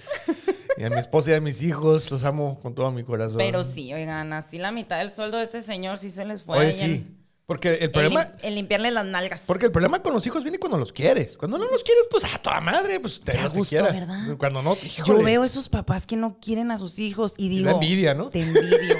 [0.78, 3.36] Y a mi esposa y a mis hijos los amo con todo mi corazón.
[3.36, 6.58] Pero sí, oigan, así la mitad del sueldo de este señor sí se les fue.
[6.58, 6.84] Oye, ahí sí.
[6.84, 7.17] en-
[7.48, 8.30] Porque el problema...
[8.42, 9.40] el limpiarle las nalgas.
[9.46, 11.38] Porque el problema con los hijos viene cuando los quieres.
[11.38, 13.94] Cuando no los quieres, pues a toda madre, pues te los quieras.
[13.94, 14.36] ¿verdad?
[14.36, 15.24] Cuando no, Yo híjole.
[15.24, 17.64] veo esos papás que no quieren a sus hijos y digo.
[17.64, 18.28] da envidia, ¿no?
[18.28, 18.96] Te envidio.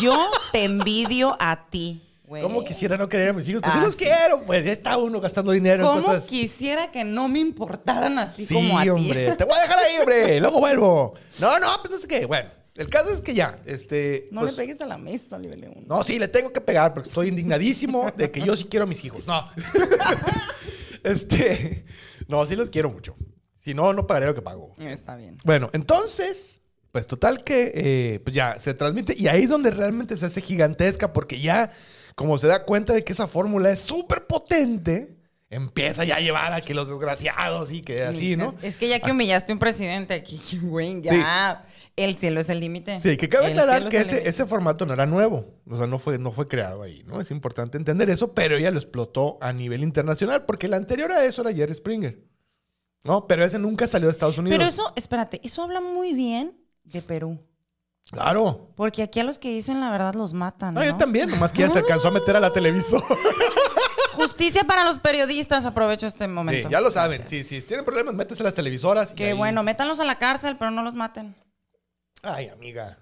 [0.00, 0.16] Yo
[0.52, 2.00] te envidio a ti.
[2.24, 2.42] güey.
[2.42, 3.60] ¿Cómo quisiera no querer a mis hijos?
[3.60, 4.04] Pues Ah, sí los sí.
[4.06, 6.24] quiero, pues ya está uno gastando dinero en ¿Cómo cosas.
[6.28, 8.88] quisiera que no me importaran así Sí, como a ti?
[8.88, 9.32] hombre.
[9.36, 10.40] Te voy a dejar ahí, hombre.
[10.40, 11.12] Luego vuelvo.
[11.40, 12.24] No, no, pues no sé qué.
[12.24, 14.28] Bueno, el caso es que ya, este.
[14.30, 15.84] No pues, le pegues a la mesa, Oliver León.
[15.86, 18.86] No, sí, le tengo que pegar porque estoy indignadísimo de que yo sí quiero a
[18.86, 19.26] mis hijos.
[19.26, 19.48] No.
[21.02, 21.84] este.
[22.28, 23.16] No, sí los quiero mucho.
[23.58, 24.72] Si no, no pagaré lo que pago.
[24.78, 25.38] Está bien.
[25.44, 26.60] Bueno, entonces,
[26.92, 30.40] pues total que eh, pues ya se transmite y ahí es donde realmente se hace
[30.40, 31.72] gigantesca porque ya,
[32.14, 35.16] como se da cuenta de que esa fórmula es súper potente,
[35.50, 38.54] empieza ya a llevar a que los desgraciados y que así, ¿no?
[38.58, 41.64] Es, es que ya que humillaste a un presidente aquí, güey, ya
[41.96, 43.00] el cielo es el límite.
[43.00, 45.54] Sí, que cabe El aclarar que es ese, formato no era nuevo.
[45.68, 47.20] O sea, no fue, no fue creado ahí, ¿no?
[47.20, 51.24] Es importante entender eso, pero ella lo explotó a nivel internacional, porque el anterior a
[51.24, 52.22] eso era Jerry Springer.
[53.04, 53.26] ¿No?
[53.26, 54.58] Pero ese nunca salió de Estados Unidos.
[54.58, 57.38] Pero eso, espérate, eso habla muy bien de Perú.
[58.10, 58.72] Claro.
[58.76, 60.74] Porque aquí a los que dicen la verdad los matan.
[60.74, 60.86] No, ¿no?
[60.86, 63.04] yo también, nomás que ya se alcanzó a meter a la televisora.
[64.12, 66.68] Justicia para los periodistas, aprovecho este momento.
[66.68, 67.18] Sí, ya lo saben.
[67.20, 67.46] Gracias.
[67.46, 69.14] Sí, si tienen problemas, métese a las televisoras.
[69.18, 71.34] ahí- bueno, métanlos a la cárcel, pero no los maten.
[72.28, 72.98] Ay, amiga.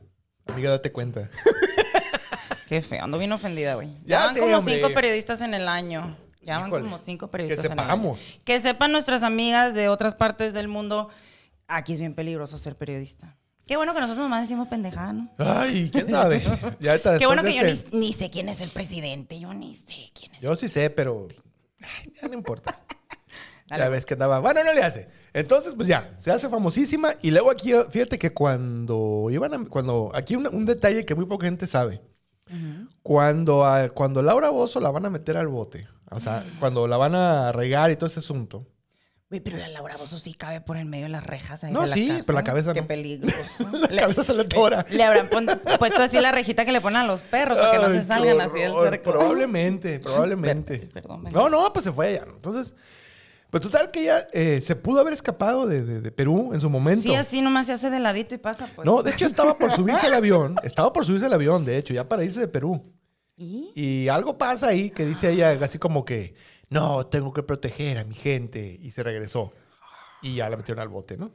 [0.47, 1.31] Amiga, date cuenta.
[2.69, 3.89] Qué feo, ando bien ofendida, güey.
[4.05, 4.75] Ya Ya van sé, como hombre.
[4.75, 6.17] cinco periodistas en el año.
[6.43, 8.19] Ya van como cinco que periodistas en el sepamos.
[8.21, 8.41] año.
[8.45, 11.09] Que sepan nuestras amigas de otras partes del mundo.
[11.69, 13.37] Aquí es bien peligroso ser periodista.
[13.67, 15.31] Qué bueno que nosotros nomás decimos pendejada, ¿no?
[15.39, 16.43] Ay, quién sabe.
[16.81, 19.41] Ya está, Qué bueno que yo este- ni, ni sé quién es el presidente.
[19.41, 20.43] Yo ni sé quién es.
[20.43, 21.29] Yo sí sé, pero.
[21.81, 22.79] ay, ya no importa.
[23.67, 23.83] Dale.
[23.85, 24.41] Ya ves que andaba.
[24.41, 25.09] Bueno, no le hace.
[25.33, 27.15] Entonces, pues ya, se hace famosísima.
[27.23, 29.69] Y luego aquí, fíjate que cuando iban a.
[29.69, 32.03] Cuando, aquí un, un detalle que muy poca gente sabe.
[33.03, 36.97] Cuando, a- cuando Laura Bozo la van a meter al bote, o sea, cuando la
[36.97, 38.67] van a regar y todo ese asunto.
[39.31, 41.83] Güey, pero la Laura Bozo sí cabe por en medio de las rejas ahí No,
[41.83, 42.25] de la sí, cárcel.
[42.27, 42.87] pero la cabeza Qué no.
[42.87, 43.37] peligroso.
[43.91, 44.85] La cabeza se le tora.
[44.91, 45.29] Le habrán
[45.79, 48.41] puesto así la rejita que le ponen a los perros para que no se salgan
[48.43, 49.11] así del cerco.
[49.13, 50.79] Probablemente, probablemente.
[50.93, 52.23] Perdón, no, no, pues se fue.
[52.27, 52.35] ¿no?
[52.37, 52.77] Entonces,
[53.55, 56.69] pues total que ella eh, se pudo haber escapado de, de- de Perú en su
[56.69, 57.03] momento.
[57.03, 58.85] Sí, así nomás se hace de ladito y pasa, pues.
[58.85, 60.57] No, de hecho estaba por subirse al avión.
[60.65, 62.83] Estaba por subirse al avión, de hecho, ya para irse de Perú.
[63.37, 63.71] ¿Y?
[63.77, 66.35] Y algo pasa ahí que dice ella así como que,
[66.69, 68.77] no, tengo que proteger a mi gente.
[68.83, 69.53] Y se regresó.
[70.21, 71.33] Y ya la metieron al bote, ¿no?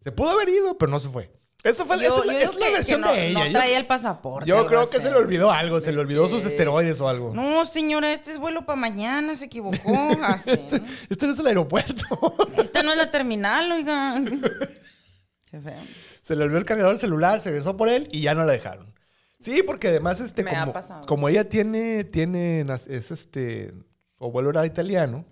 [0.00, 1.30] Se pudo haber ido, pero no se fue.
[1.62, 3.44] Esa fue Yo- esa es la, yo es versión no, de ella.
[3.44, 4.48] No traía el pasaporte.
[4.48, 7.34] yo, creo que se le olvidó algo, se le olvidó sus esteroides o algo.
[7.34, 9.76] No, señora, este es vuelo para mañana, se equivocó.
[10.22, 10.78] Así, ¿no?
[11.10, 12.34] Este no es el aeropuerto.
[12.56, 14.20] Esta no es la terminal, oiga.
[15.50, 15.74] Qué feo.
[16.22, 18.52] se le olvidó el cargador del celular, se regresó por él y ya no la
[18.52, 18.94] dejaron.
[19.40, 20.74] Sí, porque además, este, Me como,
[21.06, 23.72] como ella tiene, tiene, es este,
[24.18, 25.24] su abuelo era italiano,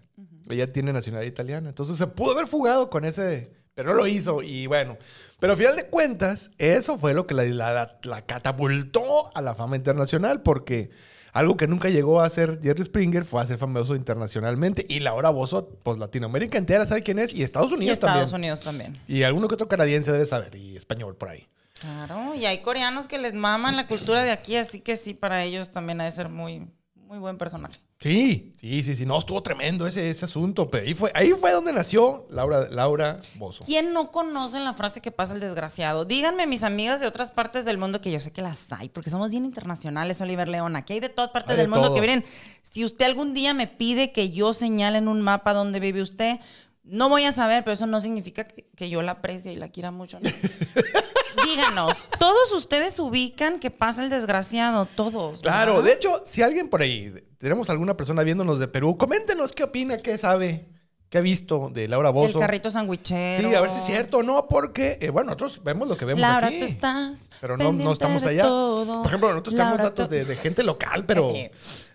[0.49, 1.69] ella tiene nacionalidad italiana.
[1.69, 4.43] Entonces se pudo haber fugado con ese, pero no lo hizo.
[4.43, 4.99] Y bueno,
[5.39, 9.41] pero al final de cuentas, eso fue lo que la, la- la- la catapultó a
[9.41, 10.91] la fama internacional, porque
[11.33, 14.85] algo que nunca llegó a ser Jerry Springer fue a ser famoso internacionalmente.
[14.89, 18.35] Y Laura Bozo, pues Latinoamérica entera sabe quién es, y Estados Y Unidos Estados también.
[18.53, 18.95] Unidos también.
[19.07, 21.47] Y alguno que otro canadiense debe saber, y español por ahí.
[21.81, 25.45] Claro, y hay coreanos que les maman la cultura de aquí, así que sí, para
[25.45, 27.79] ellos también ha de ser muy, muy buen personaje.
[28.01, 29.05] Sí, sí, sí, sí.
[29.05, 30.71] No, estuvo tremendo ese, ese asunto.
[30.71, 33.65] Pero ahí fue, ahí fue donde nació Laura, Laura Bozo.
[33.65, 36.05] ¿Quién no conoce la frase que pasa el desgraciado?
[36.05, 39.11] Díganme, mis amigas de otras partes del mundo, que yo sé que las hay, porque
[39.11, 40.77] somos bien internacionales, Oliver León.
[40.77, 41.97] Aquí hay de todas partes Hay de del mundo todo.
[41.97, 42.25] que vienen.
[42.63, 46.39] Si usted algún día me pide que yo señale en un mapa dónde vive usted,
[46.85, 49.71] no voy a saber, pero eso no significa que, que yo la aprecie y la
[49.71, 50.21] quiera mucho.
[50.21, 50.31] ¿no?
[51.45, 54.87] Díganos, ¿todos ustedes ubican que pasa el desgraciado?
[54.87, 55.43] Todos.
[55.43, 55.87] Claro, ¿verdad?
[55.87, 59.99] de hecho, si alguien por ahí, tenemos alguna persona viéndonos de Perú, coméntenos qué opina,
[59.99, 60.69] qué sabe,
[61.09, 62.39] qué ha visto de Laura El Bozo.
[62.39, 63.49] carrito sandwichero.
[63.49, 66.05] Sí, a ver si es cierto o no, porque, eh, bueno, nosotros vemos lo que
[66.05, 66.59] vemos Laura, aquí.
[66.59, 67.29] tú estás.
[67.41, 68.43] Pero no, no estamos allá.
[68.43, 68.99] todo.
[68.99, 71.33] Por ejemplo, nosotros Laura, tenemos datos de, de gente local, pero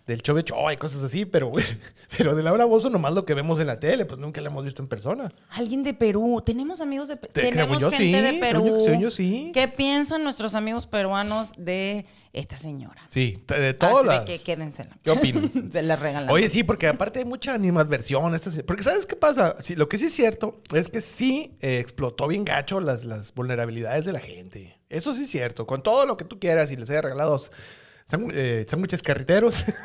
[0.06, 1.52] Del Chove Choa y cosas así, pero,
[2.18, 4.66] pero de Laura Bozo nomás lo que vemos en la tele, pues nunca la hemos
[4.66, 5.32] visto en persona.
[5.50, 6.44] Alguien de Perú.
[6.46, 7.32] Tenemos amigos de Perú.
[7.34, 8.66] Tenemos yo gente sí, de Perú.
[8.68, 9.52] yo- según yo sí.
[9.54, 13.08] ¿Qué piensan nuestros amigos peruanos de esta señora?
[13.12, 14.26] Sí, de, de todas de las...
[14.26, 14.98] que quédensela.
[15.04, 15.54] ¿Qué opinas?
[15.72, 16.30] Se la regalan.
[16.30, 18.38] Oye, sí, porque aparte hay mucha animadversión.
[18.68, 19.56] Porque ¿sabes qué pasa?
[19.62, 23.34] Sí, lo que sí es cierto es que sí eh, explotó bien gacho las, las
[23.34, 24.78] vulnerabilidades de la gente.
[24.90, 25.66] Eso sí es cierto.
[25.66, 27.42] Con todo lo que tú quieras y les haya regalado
[28.34, 29.66] eh, sándwiches carriteros.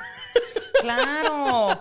[0.81, 1.77] Claro.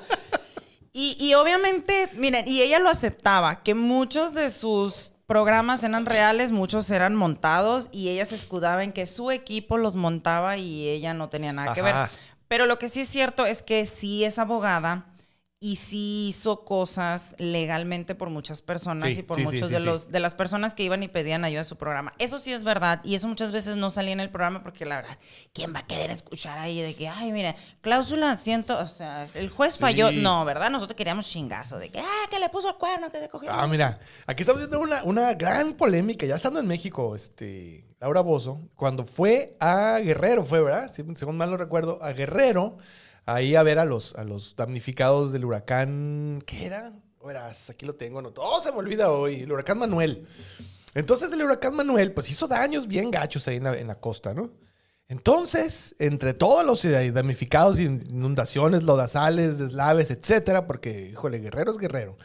[0.91, 6.51] Y, y obviamente, miren, y ella lo aceptaba, que muchos de sus programas eran reales,
[6.51, 11.13] muchos eran montados y ella se escudaba en que su equipo los montaba y ella
[11.13, 11.95] no tenía nada que ver.
[12.47, 15.05] Pero lo que sí es cierto es que sí es abogada
[15.59, 19.79] y sí hizo cosas legalmente por muchas personas Sí, y por sí, muchos sí, de
[19.79, 22.13] los de las personas que iban y pedían ayuda a su programa.
[22.19, 24.97] Eso sí es verdad y eso muchas veces no salía en el programa porque la
[24.97, 25.17] verdad,
[25.53, 29.49] ¿quién va a querer escuchar ahí de que, ay, mira, cláusula ciento, o sea, el
[29.49, 30.11] juez falló?
[30.11, 30.69] No, ¿verdad?
[30.69, 33.51] Nosotros queríamos chingazo de que, ah, que le puso el cuerno, que se cogió.
[33.51, 38.21] Ah, mira, aquí estamos viendo una, una gran polémica, ya estando en México, este, Laura
[38.21, 40.91] Bozo, cuando fue a Guerrero, fue, ¿verdad?
[40.93, 42.77] Si- Según mal no recuerdo, a Guerrero,
[43.27, 46.93] ahí a ver a los, a los damnificados del huracán, ¿qué era?
[47.23, 50.25] Verás, aquí lo tengo, no, todo se me olvida hoy, el huracán Manuel.
[50.95, 54.33] Entonces el huracán Manuel, pues hizo daños bien gachos ahí en la, en la costa,
[54.33, 54.51] ¿no?
[55.09, 62.17] Entonces, entre todos los eh, damnificados, inundaciones, lodazales, deslaves, etcétera, porque, híjole, guerrero es guerrero.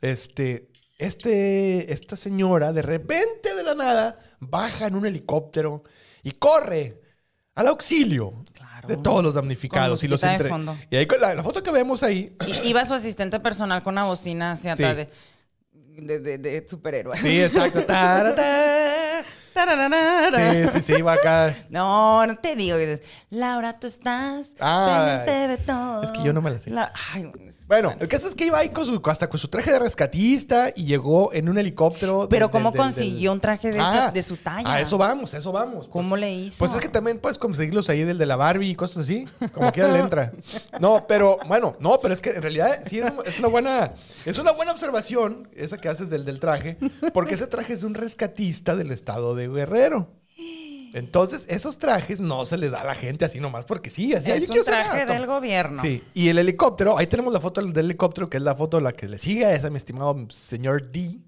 [0.00, 5.82] Este, este, esta señora, de repente, de la nada, baja en un helicóptero
[6.22, 7.00] y corre
[7.54, 8.69] al auxilio Claro.
[8.86, 10.00] De todos los damnificados.
[10.00, 10.76] Con Y, los musiquita de entre- fondo.
[10.90, 13.94] y ahí con la, la foto que vemos ahí, Y- Iba su asistente personal con
[13.94, 14.82] una bocina hacia Sí.
[14.84, 15.08] atrás
[15.96, 17.16] de, de, de- superhéroe.
[17.18, 17.84] sí, exacto.
[17.84, 19.24] tarata.
[20.32, 21.54] Sí, sí, sí, va acá.
[21.68, 26.02] No, no te digo que dices, Laura, tú estás Ay, pendiente de todo.
[26.02, 26.70] es que yo no me la sé.
[26.70, 27.30] La- Ay,
[27.70, 30.70] Bueno, el caso es que iba ahí con su, hasta con su traje de rescatista
[30.74, 32.26] y llegó en un helicóptero.
[32.28, 34.72] Pero del- ¿cómo del- del- consiguió un traje de, esa- de su talla?
[34.72, 35.86] A eso vamos, a eso vamos.
[35.86, 36.56] ¿Cómo Pues- le hizo?
[36.58, 39.24] Pues es que también puedes conseguirlos ahí del de la Barbie y cosas así.
[39.54, 40.32] Como quiera le entra.
[40.80, 43.92] No, pero bueno, no, pero es que en realidad sí es, es una buena,
[44.26, 46.76] es una buena observación esa que haces del, del traje,
[47.14, 50.08] porque ese traje es de un rescatista del estado de Guerrero.
[50.92, 54.30] Entonces, esos trajes no se le da a la gente así nomás porque sí, así
[54.30, 55.12] "Ay, yo es un traje gato".
[55.12, 55.80] del gobierno.
[55.80, 58.92] Sí, y el helicóptero, ahí tenemos la foto del helicóptero, que es la foto la
[58.92, 61.18] que le sigue a esa, mi estimado señor D.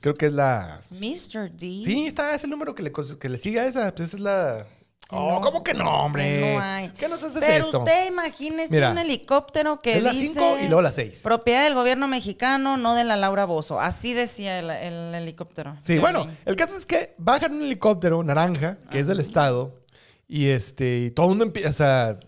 [0.00, 0.80] Creo que es la.
[0.90, 1.50] Mr.
[1.50, 1.58] D.
[1.84, 3.94] Sí, está, es el número que le, que le sigue a esa.
[3.94, 4.66] Pues esa es la.
[5.10, 6.40] Oh, no, ¿cómo que no, hombre?
[6.56, 6.88] no hay.
[6.90, 7.78] ¿Qué nos haces Pero esto?
[7.78, 10.32] usted imagínese Mira, un helicóptero que es la dice...
[10.34, 11.20] 5 y luego la 6.
[11.22, 13.80] Propiedad del gobierno mexicano, no de la Laura Bozo.
[13.80, 15.76] Así decía el, el helicóptero.
[15.80, 19.80] Sí, bueno, el caso es que bajan un helicóptero naranja, que es del estado,
[20.26, 22.25] y este, y todo el mundo empieza, o sea, to-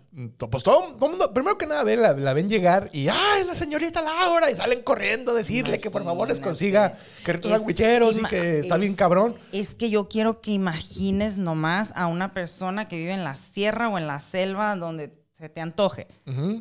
[0.50, 3.54] pues todo, todo mundo, primero que nada, ven, la, la ven llegar y, ¡ay, la
[3.54, 4.50] señorita Laura!
[4.50, 8.74] Y salen corriendo a decirle que por favor les consiga carritos sandwicheros y que está
[8.76, 9.36] es- bien cabrón.
[9.52, 13.88] Es que yo quiero que imagines nomás a una persona que vive en la sierra
[13.88, 16.08] o en la selva donde se te antoje.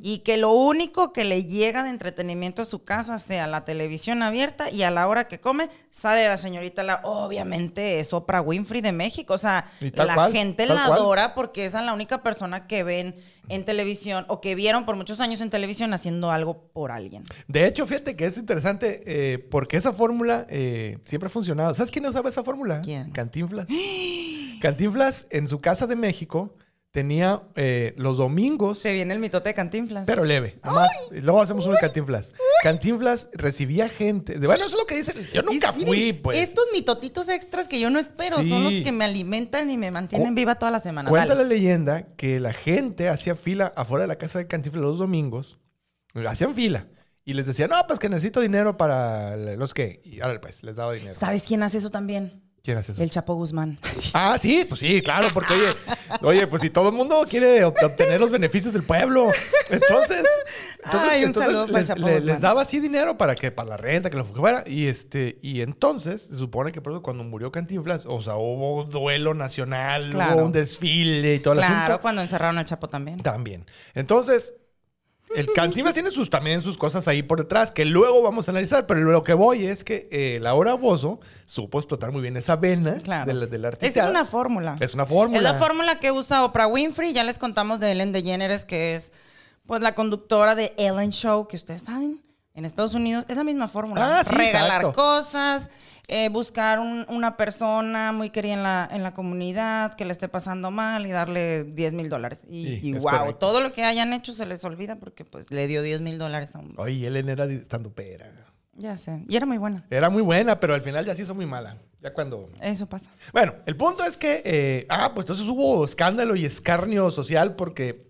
[0.04, 4.22] Y que lo único que le llega de entretenimiento a su casa sea la televisión
[4.22, 8.82] abierta y a la hora que come sale la señorita, la, obviamente es Oprah Winfrey
[8.82, 9.34] de México.
[9.34, 11.00] O sea, la cual, gente la cual.
[11.00, 13.16] adora porque esa es la única persona que ven
[13.50, 17.24] en televisión o que vieron por muchos años en televisión haciendo algo por alguien.
[17.48, 21.74] De hecho, fíjate que es interesante eh, porque esa fórmula eh, siempre ha funcionado.
[21.74, 22.84] ¿Sabes quién no sabe esa fórmula?
[22.84, 23.10] ¿Quién?
[23.10, 23.66] Cantinflas.
[24.62, 26.54] Cantinflas en su casa de México
[26.97, 30.05] tenía eh, los domingos, Se viene el mitote de Cantinflas.
[30.07, 30.57] pero leve.
[30.63, 32.33] Además, luego hacemos uno de Cantinflas.
[32.63, 34.39] Cantinflas recibía gente.
[34.39, 35.15] de- bueno, eso es lo que dicen.
[35.31, 36.39] Yo nunca fui, miren, pues.
[36.39, 40.33] Estos mitotitos extras que yo no espero son los que me alimentan y me mantienen
[40.33, 41.07] viva toda la semana.
[41.07, 41.43] Cuenta Dale.
[41.43, 45.60] la leyenda que la gente hacía fila afuera de la casa de Cantinflas los domingos.
[46.27, 46.88] Hacían fila.
[47.25, 50.01] Y les decían, no, pues que necesito dinero para los que.
[50.03, 51.13] Y ahora pues les daba dinero.
[51.13, 52.41] ¿Sabes quién hace eso también?
[52.67, 53.01] ¿Quién hace eso?
[53.01, 53.80] El Chapo Guzmán.
[54.13, 55.75] Ah, sí, pues sí, claro, porque oye,
[56.21, 59.30] oye, pues si todo el mundo quiere ob- obtener los beneficios del pueblo,
[59.69, 60.23] entonces,
[60.84, 61.25] entonces, Ay,
[61.73, 62.08] les, Chapo
[62.41, 66.23] daba así dinero para que para la renta, que lo fuera y este y entonces
[66.23, 70.43] se supone que por eso cuando murió Cantinflas, o sea, hubo un duelo nacional, hubo
[70.43, 72.01] un desfile y todo el Claro, asunto.
[72.01, 73.17] cuando encerraron al Chapo también.
[73.19, 73.65] También.
[73.93, 74.56] Entonces,
[75.36, 78.86] el Cantinflas tiene sus, también sus cosas ahí por detrás que luego vamos a analizar,
[78.88, 83.00] pero lo que voy es que eh, Laura Bozo supo explotar muy bien esa vena
[83.02, 83.26] Claro.
[83.32, 84.04] del, del artista.
[84.04, 84.76] Es una fórmula.
[84.80, 85.38] Es una fórmula.
[85.38, 87.13] Es la fórmula que usa Oprah Winfrey.
[87.13, 89.12] Ya les contamos de Ellen DeGeneres, que es
[89.66, 92.24] pues la conductora de Ellen Show, que ustedes saben,
[92.58, 93.24] en Estados Unidos.
[93.30, 94.20] Es la misma fórmula.
[94.20, 94.93] Ah, sí, Regalar exacto.
[95.02, 95.70] cosas,
[96.10, 100.28] eh, buscar un- una persona muy querida en la, en la comunidad que le esté
[100.28, 102.41] pasando mal y darle 10 mil dólares.
[102.50, 103.38] Y, Sí, y es wow, correcto.
[103.38, 106.56] todo lo que hayan hecho se les olvida porque pues le dio 10 mil dólares
[106.56, 106.74] a un...
[106.78, 108.32] Oye, Ellen era estando pera.
[108.74, 109.24] Ya sé.
[109.28, 109.86] Y era muy buena.
[109.89, 111.78] Era muy buena, pero al final ya se hizo muy mala.
[112.00, 112.48] Ya cuando.
[112.62, 113.10] Eso pasa.
[113.34, 114.43] Bueno, el punto es que.
[114.46, 118.07] eh, ah, pues entonces hubo escándalo y escarnio social porque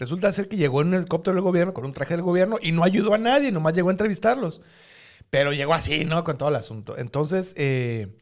[0.00, 2.72] resulta ser que llegó en un helicóptero del gobierno con un traje del gobierno y
[2.72, 4.62] no ayudó a nadie, nomás llegó a entrevistarlos.
[5.30, 6.24] Pero llegó así, ¿no?
[6.24, 6.98] Con todo el asunto.
[6.98, 8.18] Entonces, eh,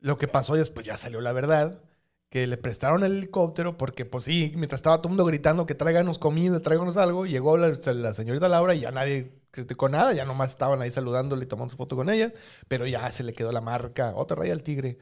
[0.00, 1.82] lo que pasó después ya salió la verdad.
[2.30, 5.74] Que le prestaron el helicóptero porque, pues sí, mientras estaba todo el mundo gritando que
[5.76, 10.24] tráiganos comida, tráiganos algo, llegó la, la señorita Laura y ya nadie criticó nada, ya
[10.24, 12.32] nomás estaban ahí saludándole y tomando su foto con ella,
[12.66, 14.98] pero ya se le quedó la marca, otra raya al tigre.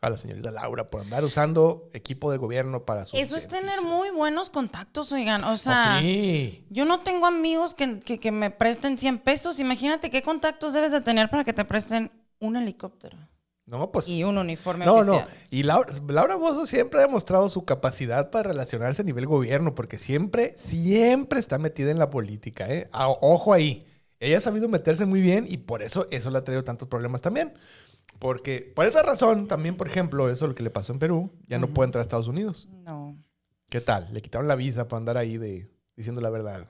[0.00, 3.82] A la señorita Laura por andar usando equipo de gobierno para su Eso es tener
[3.82, 5.44] muy buenos contactos, oigan.
[5.44, 6.64] O Oh, sea, sí.
[6.70, 9.60] yo no tengo amigos que, que- que me presten 100 pesos.
[9.60, 13.16] Imagínate qué contactos debes de tener para que te presten un helicóptero
[13.66, 14.08] No, pues.
[14.08, 15.24] y un uniforme No, oficial.
[15.28, 15.46] no.
[15.50, 20.00] Y Laura, Laura Bozo siempre ha demostrado su capacidad para relacionarse a nivel gobierno, porque
[20.00, 22.88] siempre, siempre está metida en la política, ¿eh?
[22.92, 23.86] Ah, ojo ahí.
[24.18, 27.20] Ella ha sabido meterse muy bien y por eso eso le ha traído tantos problemas
[27.22, 27.54] también.
[28.22, 31.32] Porque por esa razón, también, por ejemplo, eso es lo que le pasó en Perú,
[31.48, 32.68] ya no puede entrar a Estados Unidos.
[32.70, 33.16] No.
[33.68, 34.06] ¿Qué tal?
[34.12, 36.68] Le quitaron la visa para andar ahí de diciendo la verdad.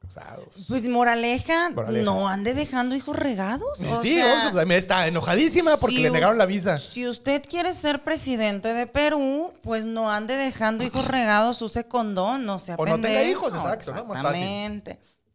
[0.00, 0.66] Cruzados.
[0.68, 2.04] Pues moraleja, Moraleja.
[2.04, 3.78] no ande dejando hijos regados.
[3.78, 6.80] Sí, o sí, sea, está enojadísima porque si le negaron la visa.
[6.80, 12.44] Si usted quiere ser presidente de Perú, pues no ande dejando hijos regados, use condón,
[12.44, 14.04] no sea O no tenga hijos, exacto, ¿no?
[14.06, 14.82] Más fácil.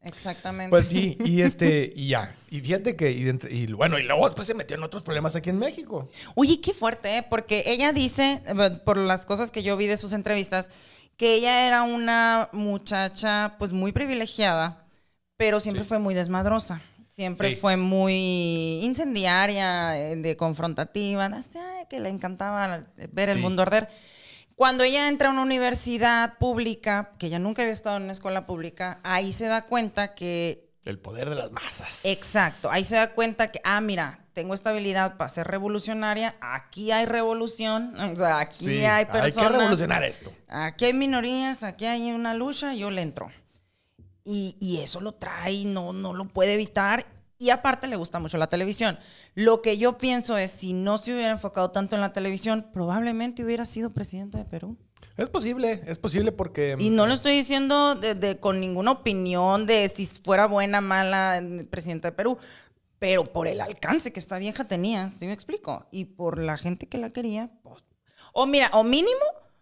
[0.01, 0.69] Exactamente.
[0.69, 2.33] Pues sí, y este, y ya.
[2.49, 5.03] Y fíjate que, y, de entre- y bueno, y luego después se metió en otros
[5.03, 6.09] problemas aquí en México.
[6.35, 7.25] Oye, qué fuerte, ¿eh?
[7.29, 10.69] Porque ella dice, eh, por las cosas que yo vi de sus entrevistas,
[11.17, 14.85] que ella era una muchacha, pues muy privilegiada,
[15.35, 15.89] pero siempre Sí.
[15.89, 16.81] fue muy desmadrosa.
[17.09, 17.55] Siempre Sí.
[17.57, 23.41] fue muy incendiaria, eh, de confrontativa, hasta, ay, que le encantaba ver el Sí.
[23.41, 23.89] mundo arder.
[24.59, 28.45] Cuando ella entra a una universidad pública, que ella nunca había estado en una escuela
[28.45, 32.01] pública, ahí se da cuenta que El poder de las masas.
[32.03, 36.91] Exacto, ahí se da cuenta que, ah, mira, tengo esta habilidad para ser revolucionaria, aquí
[36.91, 39.47] hay revolución, o sea, aquí Sí, hay hay personas.
[39.49, 40.33] que revolucionar esto.
[40.49, 43.31] Aquí hay minorías, aquí hay una lucha, yo le entro.
[44.25, 47.05] Y, y eso lo trae, no, no lo puede evitar.
[47.41, 48.99] Y aparte le gusta mucho la televisión.
[49.33, 53.45] Lo que yo pienso es, si no se hubiera enfocado tanto en la televisión, probablemente
[53.45, 54.77] hubiera sido presidente de Perú.
[55.15, 56.75] Es posible, es posible porque...
[56.77, 61.37] Y no lo estoy diciendo de, de- con ninguna opinión de si fuera buena, mala,
[61.37, 62.37] eh, presidenta de Perú,
[62.99, 65.87] pero por el alcance que esta vieja tenía, ¿sí me explico?
[65.91, 67.81] Y por la gente que la quería, pues,
[68.33, 69.09] o mira, o mínimo,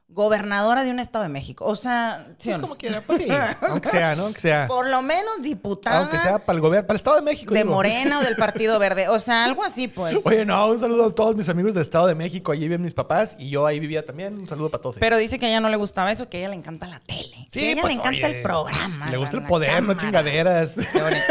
[0.09, 1.65] gobernadora de un estado de México.
[1.65, 2.61] O sea, ¿sí Pues o no?
[2.63, 3.27] como quiera, pues sí.
[3.69, 4.23] aunque sea, ¿no?
[4.23, 4.65] Aunque sea.
[4.67, 7.53] por lo menos diputada Aunque sea para el gobierno, para el Estado de México.
[7.53, 7.73] de digo.
[7.73, 9.09] Morena o del Partido Verde.
[9.09, 10.17] O sea, algo así, pues.
[10.23, 12.51] Oye, no, un saludo a todos mis amigos del Estado de México.
[12.51, 14.39] Allí viven mis papás y yo ahí vivía también.
[14.39, 14.95] Un saludo para todos.
[14.95, 15.01] ellos.
[15.01, 16.99] Pero dice que a ella no le gustaba eso, que a ella le encanta la
[17.01, 17.47] tele.
[17.51, 19.09] que a ella pues, le encanta oye, el programa.
[19.11, 20.75] Le gusta el poder, no chingaderas.
[20.75, 21.23] Qué bonito.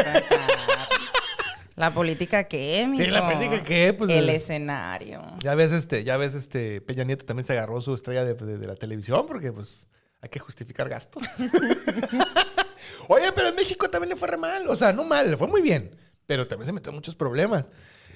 [1.76, 3.04] La política qué, mijo?
[3.04, 5.22] Sí, la política qué, pues, El el- escenario.
[5.40, 8.56] Ya ves, este, ya ves, este, Peña Nieto también se agarró su estrella de, de-
[8.58, 9.86] de la televisión porque, pues,
[10.22, 11.22] hay que justificar gastos.
[13.08, 14.68] Oye, pero en México también le fue re mal.
[14.68, 15.94] O sea, no mal, le fue muy bien.
[16.26, 17.66] Pero también se metió en muchos problemas.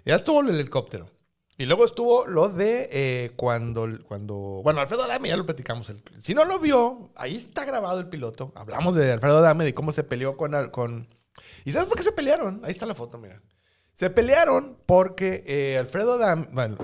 [0.04, 1.10] Ya estuvo el helicóptero.
[1.58, 4.34] Y luego estuvo lo de eh, cuando, cuando...
[4.64, 5.90] Bueno, Alfredo Adame, ya lo platicamos.
[5.90, 8.52] El- si no lo vio, ahí está grabado el piloto.
[8.56, 10.70] Hablamos de Alfredo Adame, de cómo se peleó con...
[10.70, 11.06] con...
[11.64, 12.62] ¿Y sabes por qué se pelearon?
[12.64, 13.40] Ahí está la foto, mira.
[14.00, 16.48] Se pelearon porque eh, Alfredo Adame...
[16.52, 16.78] Bueno,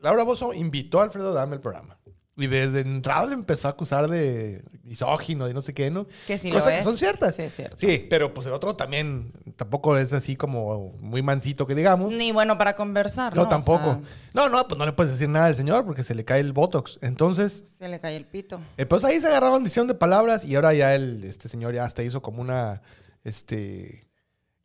[0.00, 2.00] Laura Bozo invitó a Alfredo Adame al programa.
[2.36, 6.08] Y desde entrada le empezó a acusar de misógino y no sé qué, ¿no?
[6.26, 6.84] Que sí lo Cosas que es.
[6.84, 7.36] son ciertas.
[7.36, 7.76] Sí, es cierto.
[7.78, 12.10] Sí, pero pues el otro también tampoco es así como muy mansito que digamos.
[12.10, 13.42] Ni bueno para conversar, ¿no?
[13.42, 13.84] No, O tampoco.
[13.84, 14.00] sea,
[14.34, 16.52] No, no, pues no le puedes decir nada al señor porque se le cae el
[16.52, 16.98] botox.
[17.02, 18.60] Entonces, se le cae el pito.
[18.78, 21.84] eh, pues ahí se agarraban dición de palabras y ahora ya el, este señor ya
[21.84, 22.82] hasta hizo como una,
[23.22, 24.07] este,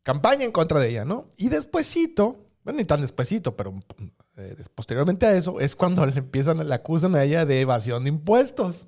[0.04, 1.32] campaña en contra de ella, ¿no?
[1.36, 3.74] Y despuesito, bueno, ni tan despuesito, pero
[4.36, 8.10] eh, posteriormente a eso, es cuando le empiezan, le acusan a ella de evasión de
[8.10, 8.86] impuestos.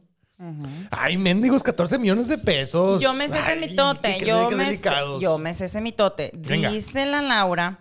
[0.90, 3.00] Ay, mendigos, 14 millones de pesos.
[3.00, 4.18] Yo me sé ese mitote.
[4.18, 4.82] qué- yo, qué me sé,
[5.18, 6.30] yo me sé ese mitote.
[6.34, 6.68] Venga.
[6.70, 7.78] Dice la Laura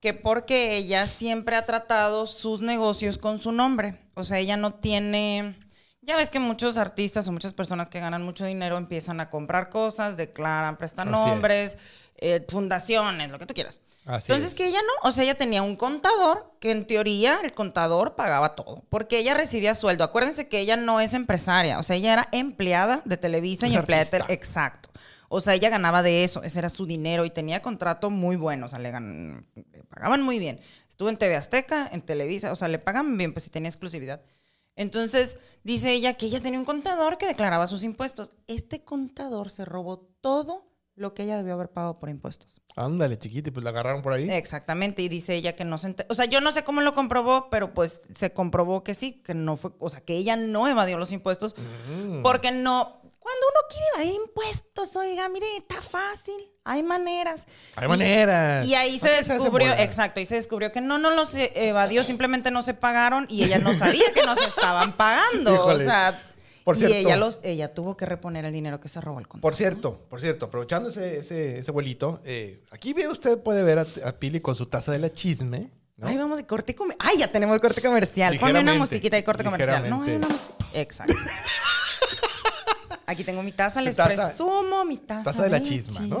[0.00, 4.00] que porque ella siempre ha tratado sus negocios con su nombre.
[4.14, 5.56] O sea, ella no tiene...
[6.04, 9.70] Ya ves que muchos artistas o muchas personas que ganan mucho dinero empiezan a comprar
[9.70, 11.78] cosas, declaran, prestan nombres,
[12.16, 13.80] eh, fundaciones, lo que tú quieras.
[14.04, 14.56] Así Entonces es.
[14.56, 18.54] que ella no, o sea, ella tenía un contador que en teoría el contador pagaba
[18.54, 20.04] todo, porque ella recibía sueldo.
[20.04, 23.76] Acuérdense que ella no es empresaria, o sea, ella era empleada de Televisa Es y
[23.76, 24.90] empleada de exacto.
[25.30, 28.66] O sea, ella ganaba de eso, ese era su dinero y tenía contrato muy bueno,
[28.66, 30.60] o sea, le, gan- le pagaban muy bien.
[30.90, 34.20] Estuvo en TV Azteca, en Televisa, o sea, le pagan bien, pues si tenía exclusividad.
[34.76, 38.30] Entonces, dice ella que ella tenía un contador que declaraba sus impuestos.
[38.46, 42.60] Este contador se robó todo lo que ella debió haber pagado por impuestos.
[42.76, 44.30] Ándale, chiquita, y pues la agarraron por ahí.
[44.30, 47.50] Exactamente, y dice ella que no se O sea, yo no sé cómo lo comprobó,
[47.50, 50.96] pero pues se comprobó que sí, que no fue, o sea, que ella no evadió
[50.98, 51.56] los impuestos,
[51.88, 52.22] Mm.
[52.22, 53.00] porque no.
[53.24, 57.46] Cuando uno quiere evadir impuestos, oiga, mire, está fácil, hay maneras.
[57.74, 58.66] Hay Y- maneras.
[58.66, 61.10] Y ahí se ¿Para qué se hacen descubrió, exacto, y se descubrió que no, no
[61.10, 64.92] los e- evadió, simplemente no se pagaron y ella no sabía que no se estaban
[64.92, 65.54] pagando.
[65.54, 65.84] Híjole.
[65.84, 66.22] O sea,
[66.64, 66.96] Por y cierto.
[66.96, 69.40] ella los, ella tuvo que reponer el dinero que se robó el contador.
[69.50, 73.86] Por cierto, por cierto, aprovechando ese, ese, ese vuelito, eh, aquí usted puede ver a,
[74.04, 75.70] a Pili con su taza de la chisme.
[75.96, 76.08] ¿no?
[76.08, 77.08] Ay, vamos de corte comercial.
[77.10, 78.38] Ay, ya tenemos el corte comercial.
[78.38, 79.88] Ponme una musiquita de corte comercial.
[79.88, 80.54] No, hay una música.
[80.74, 81.14] Exacto.
[83.06, 84.14] Aquí tengo mi taza, les taza.
[84.28, 85.24] presumo mi taza.
[85.24, 86.16] Taza de la chisma, ¿no?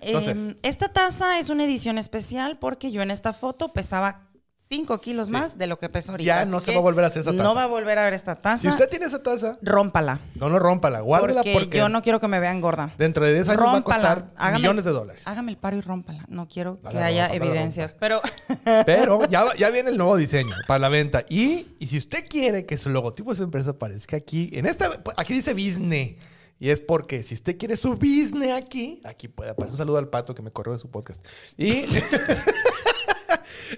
[0.00, 4.22] Entonces- Em, esta taza es una edición especial porque yo en esta foto pesaba
[4.68, 5.32] 5 kilos Sí.
[5.32, 6.26] más de lo que peso ahorita.
[6.26, 7.42] Ya así no se va a volver a hacer esa taza.
[7.44, 8.58] No va a volver a ver esta taza.
[8.62, 10.18] Si usted tiene esa taza, Rómpala.
[10.34, 12.90] no, no rómpala, guárdela Porque, porque, yo no quiero que me vean gorda.
[12.98, 15.22] dentro de 10 años va a costar Hágame- millones de dólares.
[15.26, 16.24] Hágame el paro y rómpala.
[16.28, 17.94] No quiero que haya rompa, evidencias.
[17.94, 18.20] Pero
[18.86, 21.24] Pero ya, ya viene el nuevo diseño para la venta.
[21.28, 24.90] Y, y si usted quiere que su logotipo de su empresa aparezca aquí, en esta,
[25.16, 26.14] aquí dice business.
[26.58, 29.72] Y es porque si usted quiere su business aquí, aquí puede aparecer.
[29.74, 31.22] Un saludo al pato que me corrió de su podcast.
[31.58, 31.84] Y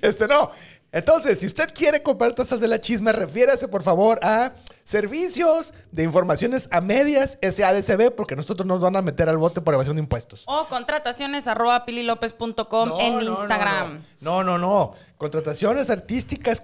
[0.03, 0.51] este no.
[0.91, 4.53] Entonces, si usted quiere comprar tazas de la chisma, refiérase por favor a
[4.85, 9.75] servicios de informaciones a medias SADCB, porque nosotros nos van a meter al bote por
[9.75, 10.45] evasión de impuestos.
[10.47, 14.03] o contrataciones arroba pililopez.com No, en no, Instagram.
[14.21, 14.95] No, no, no.
[15.19, 16.63] Contrataciones artísticas,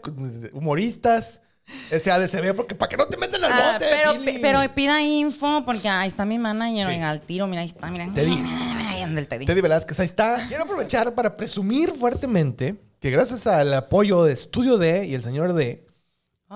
[0.54, 1.42] humoristas,
[1.90, 3.86] SADCB, porque para que no te metan al Ah, bote.
[3.90, 4.38] pero, Pili.
[4.40, 6.92] pero pida info porque ahí está mi manager, Sí.
[6.94, 8.06] oiga, al tiro, mira, ahí está, mira.
[8.12, 8.36] Teddy.
[9.46, 10.46] Teddy Velázquez, ahí está.
[10.48, 15.52] Quiero aprovechar para presumir fuertemente que gracias al apoyo de Estudio D y el señor
[15.52, 15.86] D,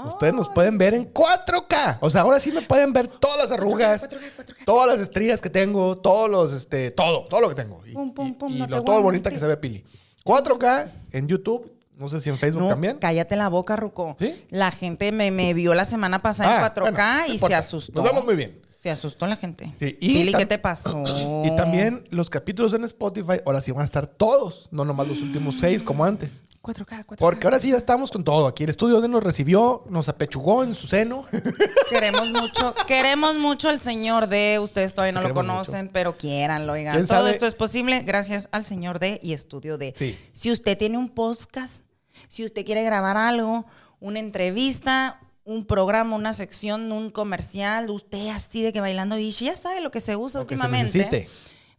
[0.06, 1.98] ustedes nos pueden ver en 4K.
[2.00, 4.64] O sea, ahora sí me pueden ver todas las arrugas, 4K, 4K.
[4.64, 7.82] todas las estrías que tengo, todos los, este, todo, todo lo que tengo.
[7.84, 9.84] Y, Pum, pum, pum, y no te lo todo bonita que se ve Pili.
[10.24, 12.96] 4K en YouTube, no sé si en Facebook No, también.
[12.98, 14.16] cállate la boca, Ruco.
[14.18, 14.46] ¿Sí?
[14.48, 17.54] La gente me, me vio la semana pasada Ah, en 4K bueno, no y se
[17.54, 17.92] asustó.
[18.00, 18.58] Nos vemos muy bien.
[18.88, 19.74] Se asustó la gente.
[19.78, 21.04] Sí, y ¿qué te pasó?
[21.44, 25.20] Y también los capítulos en Spotify, ahora sí van a estar todos, no nomás los
[25.20, 26.40] últimos seis como antes.
[26.62, 27.16] 4K, 4K.
[27.18, 28.46] Porque ahora sí ya estamos con todo.
[28.46, 31.26] Aquí el estudio de nos recibió, nos apechugó en su seno.
[31.90, 34.58] Queremos mucho, queremos mucho al señor D.
[34.58, 36.94] Ustedes todavía no lo conocen, pero quieranlo, oigan.
[36.94, 37.30] ¿Quién Todo sabe?
[37.32, 39.92] esto es posible gracias al señor D y Estudio D.
[39.98, 40.18] Sí.
[40.32, 41.82] Si usted tiene un podcast,
[42.28, 43.66] si usted quiere grabar algo,
[44.00, 49.56] una entrevista, un programa, una sección, un comercial, usted así de que bailando bichi, ya
[49.56, 51.26] sabe lo que se usa Lo que se últimamente.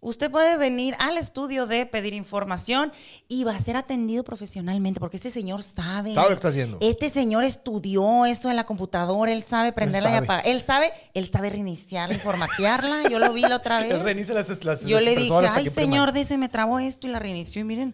[0.02, 2.92] Usted puede venir al estudio de pedir información
[3.28, 6.14] y va a ser atendido profesionalmente porque este señor sabe.
[6.16, 6.78] Sabe lo que está haciendo.
[6.80, 10.26] Este señor estudió eso en la computadora, él sabe prenderla y sabe.
[10.26, 10.48] apagar.
[10.48, 13.10] Él sabe, él sabe reiniciarla y formatearla.
[13.10, 13.92] Yo lo vi la otra vez.
[13.92, 15.74] Él reinicia las, las- Yo las le dije, ay que impriman".
[15.92, 17.94] señor, de se me trabó esto y la reinició y miren,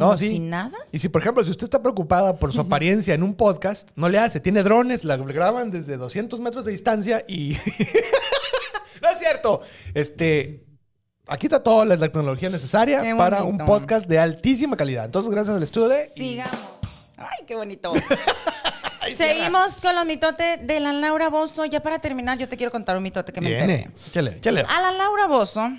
[0.00, 0.30] como No, sí.
[0.30, 0.76] si nada.
[0.92, 4.08] Y si, por ejemplo, si usted está preocupada por su apariencia en un podcast, no
[4.08, 4.40] le hace.
[4.40, 7.52] Tiene drones, la graban desde 200 metros de distancia y...
[9.02, 9.60] no es cierto.
[9.94, 10.66] Este...
[11.26, 15.04] Aquí está toda la, tecnología necesaria para un podcast de altísima calidad.
[15.04, 16.10] Entonces, gracias al estudio de...
[16.16, 17.10] Sigamos.
[17.16, 17.92] Ay, qué bonito.
[19.16, 21.64] Seguimos con los mitotes de la Laura Bozo.
[21.66, 23.76] Ya para terminar, yo te quiero contar un mitote que me enteré.
[23.76, 23.90] Viene.
[24.08, 24.64] Échale, échale.
[24.68, 25.70] A la Laura Bozo,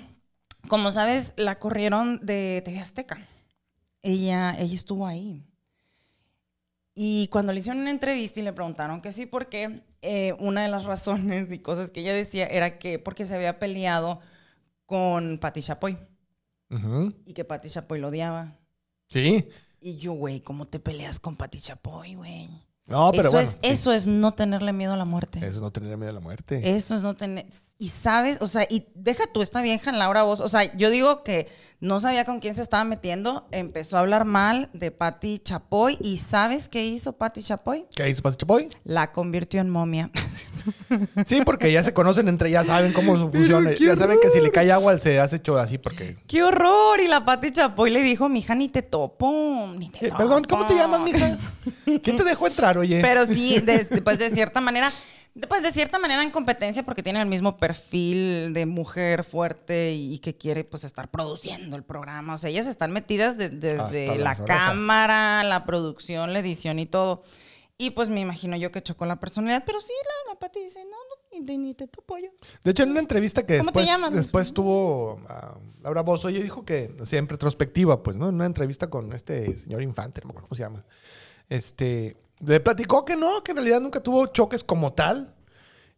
[0.68, 3.18] como sabes, la corrieron de TV Azteca.
[4.02, 5.44] Ella, ella estuvo ahí.
[6.94, 10.62] Y cuando le hicieron una entrevista y le preguntaron que sí, por qué, eh, una
[10.62, 14.20] de las razones y cosas que ella decía era que porque se había peleado
[14.86, 15.96] con Pati Chapoy
[17.26, 18.58] y que Pati Chapoy lo odiaba.
[19.08, 19.48] Sí.
[19.80, 22.48] Y yo, güey, ¿cómo te peleas con Pati Chapoy, güey?
[22.86, 23.48] No, pero eso, bueno.
[23.48, 23.58] es, sí.
[23.62, 25.38] eso es no tenerle miedo a la muerte.
[25.38, 26.76] Eso es no tener miedo a la muerte.
[26.76, 27.46] Eso es no tener.
[27.78, 30.40] Y sabes, o sea, y deja tú esta vieja Laura Voz.
[30.40, 31.48] O sea, yo digo que
[31.80, 33.48] no sabía con quién se estaba metiendo.
[33.50, 35.96] Empezó a hablar mal de Patti Chapoy.
[36.00, 37.86] ¿Y sabes qué hizo Patti Chapoy?
[37.94, 38.68] ¿Qué hizo Pati Chapoy?
[38.84, 40.10] La convirtió en momia.
[41.26, 43.72] Sí, porque ya se conocen entre, ya saben cómo funciona.
[43.72, 46.16] Ya saben que si le cae agua se hace hecho así porque...
[46.26, 47.00] ¡Qué horror!
[47.00, 49.72] Y la Patti Chapoy le dijo, mija, ni te topo.
[49.76, 50.80] Ni te Eh, Perdón, ¿cómo te topo".
[50.82, 51.38] llamas, mija?
[52.02, 53.00] ¿Quién te dejó entrar, oye?
[53.00, 54.92] Pero sí, de, pues de cierta manera,
[55.48, 60.18] pues de cierta manera en competencia porque tiene el mismo perfil de mujer fuerte y,
[60.18, 62.34] que quiere pues estar produciendo el programa.
[62.34, 66.86] O sea, ellas están metidas de- desde Hasta la cámara, la producción, la edición y
[66.86, 67.22] todo.
[67.82, 69.92] Y pues me imagino yo que chocó la personalidad, pero sí,
[70.26, 72.30] la, la Pati dice, no, no, ni, te- ni te topo yo.
[72.62, 76.40] De hecho, en una entrevista que ¿Cómo te después, después tuvo ah, Laura Bozo, ella
[76.42, 78.28] dijo que, así en retrospectiva, pues, ¿no?
[78.28, 80.84] En una entrevista con este señor Infante, no me acuerdo cómo se llama.
[81.48, 82.16] Este,
[82.46, 85.34] le platicó que no, que en realidad nunca tuvo choques como tal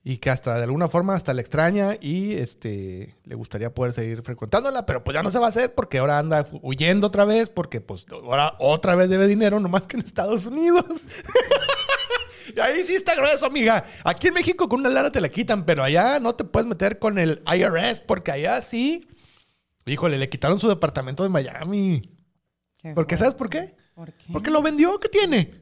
[0.07, 4.23] y que hasta de alguna forma hasta la extraña y este le gustaría poder seguir
[4.23, 7.49] frecuentándola, pero pues ya no se va a hacer porque ahora anda huyendo otra vez
[7.49, 10.85] porque pues ahora otra vez debe dinero nomás que en Estados Unidos.
[12.55, 13.85] Y ahí sí está grueso, amiga.
[14.05, 16.99] Aquí en México con una lana te la quitan, pero allá no te puedes meter
[16.99, 19.09] con el IRS porque allá sí.
[19.87, 22.03] Híjole, le quitaron su departamento de Miami.
[22.81, 23.75] Qué Porque ¿sabes por qué?
[23.95, 24.33] ¿Por qué?
[24.33, 25.55] Porque lo vendió, ¿qué tiene?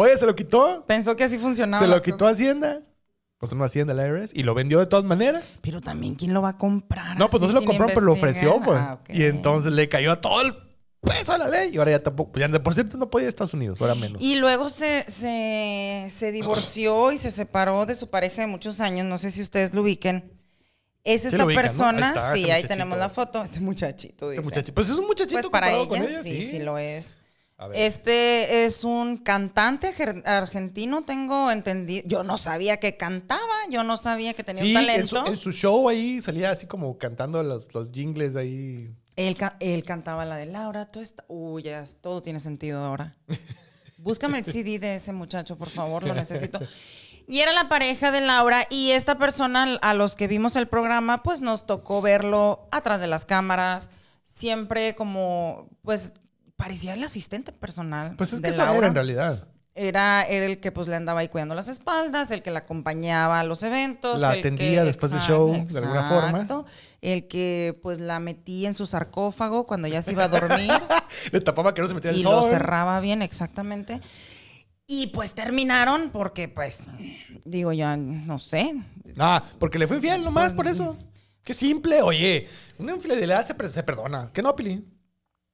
[0.00, 0.84] Oye, se lo quitó.
[0.86, 1.84] Pensó que así funcionaba.
[1.84, 2.34] Se lo quitó cosas.
[2.34, 2.82] Hacienda.
[3.40, 4.32] O sea, no Hacienda, el IRS.
[4.32, 5.58] Y lo vendió de todas maneras.
[5.60, 7.18] Pero también, ¿quién lo va a comprar?
[7.18, 8.78] No, pues no se lo compró, pero lo ofreció, pues.
[8.80, 9.00] Ah.
[9.08, 10.54] Y entonces le cayó a todo el
[11.00, 11.70] peso de la ley.
[11.74, 13.96] Y ahora ya tampoco, ya de por cierto no podía ir a Estados Unidos, ahora
[13.96, 14.22] menos.
[14.22, 19.04] Y luego se, se, se divorció y se separó de su pareja de muchos años.
[19.04, 20.32] No sé si ustedes lo ubiquen.
[21.02, 21.68] Es esta lo ubican, ¿no?
[21.70, 22.68] persona, Ahí está, sí, este ahí muchachito.
[22.74, 23.42] tenemos la foto.
[23.42, 24.42] Este muchachito, Este dice.
[24.42, 27.16] muchacho- pues es un muchachito Pues para comparado ella, con ella, sí, sí, lo es.
[27.74, 29.92] Este es un cantante
[30.24, 32.06] argentino, tengo entendido.
[32.06, 35.32] Yo no sabía que cantaba, yo no sabía que tenía Sí, un en su, talento.
[35.32, 38.94] en su show ahí salía así como cantando los, los jingles ahí.
[39.16, 41.24] Él, él cantaba la de Laura, tú está...
[41.26, 43.16] Uy, ya, todo tiene sentido ahora.
[43.98, 46.60] Búscame el CD de ese muchacho, por favor, lo necesito.
[47.30, 51.22] Y era la pareja de Laura y esta persona a los que vimos el programa,
[51.22, 53.90] pues nos tocó verlo atrás de las cámaras,
[54.24, 56.14] siempre como, pues
[56.58, 58.14] parecía el asistente personal.
[58.18, 58.76] Pues es que eso Laura.
[58.78, 59.48] era en realidad.
[59.74, 63.38] Era, era el que pues le andaba ahí cuidando las espaldas, el que la acompañaba
[63.38, 64.20] a los eventos.
[64.20, 66.64] La el que- atendía después del show, de alguna forma.
[67.00, 70.72] El que pues la metía en su sarcófago cuando ya se iba a dormir
[71.32, 72.50] Le tapaba que no se metiera el y lo sol.
[72.50, 74.00] cerraba bien, exactamente.
[74.88, 76.80] Y pues terminaron porque pues,
[77.44, 78.74] digo ya, no sé.
[79.16, 80.96] Ah, porque le fue infiel nomás, Pues, por eso.
[81.44, 82.48] Qué simple, oye.
[82.78, 84.30] Una infidelidad se, se perdona.
[84.32, 84.84] ¿Qué no, Pili?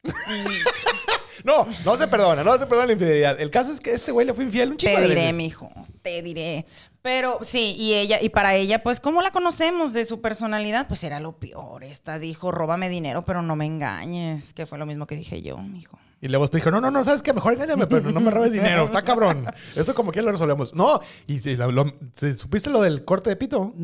[1.45, 3.41] no, no se perdona, no se perdona la infidelidad.
[3.41, 5.37] El caso es que este güey le fue infiel un chico Te de diré, veces.
[5.37, 5.71] mijo,
[6.03, 6.67] te diré.
[7.03, 10.89] Pero sí, y ella, y para ella, pues, ¿cómo la conocemos de su personalidad?
[10.89, 11.85] Pues era lo peor.
[11.85, 15.59] Esta dijo, róbame dinero, pero no me engañes, que fue lo mismo que dije yo,
[15.59, 15.99] mijo.
[16.23, 17.35] Y luego después dijo, no, no, no, ¿sabes qué?
[17.35, 18.87] Mejor engáñame, pero no me robes dinero.
[18.87, 19.45] Está cabrón.
[19.77, 20.73] Eso como que lo resolvemos.
[20.75, 23.75] No, y si la- lo- ¿se- ¿supiste lo del corte de pito?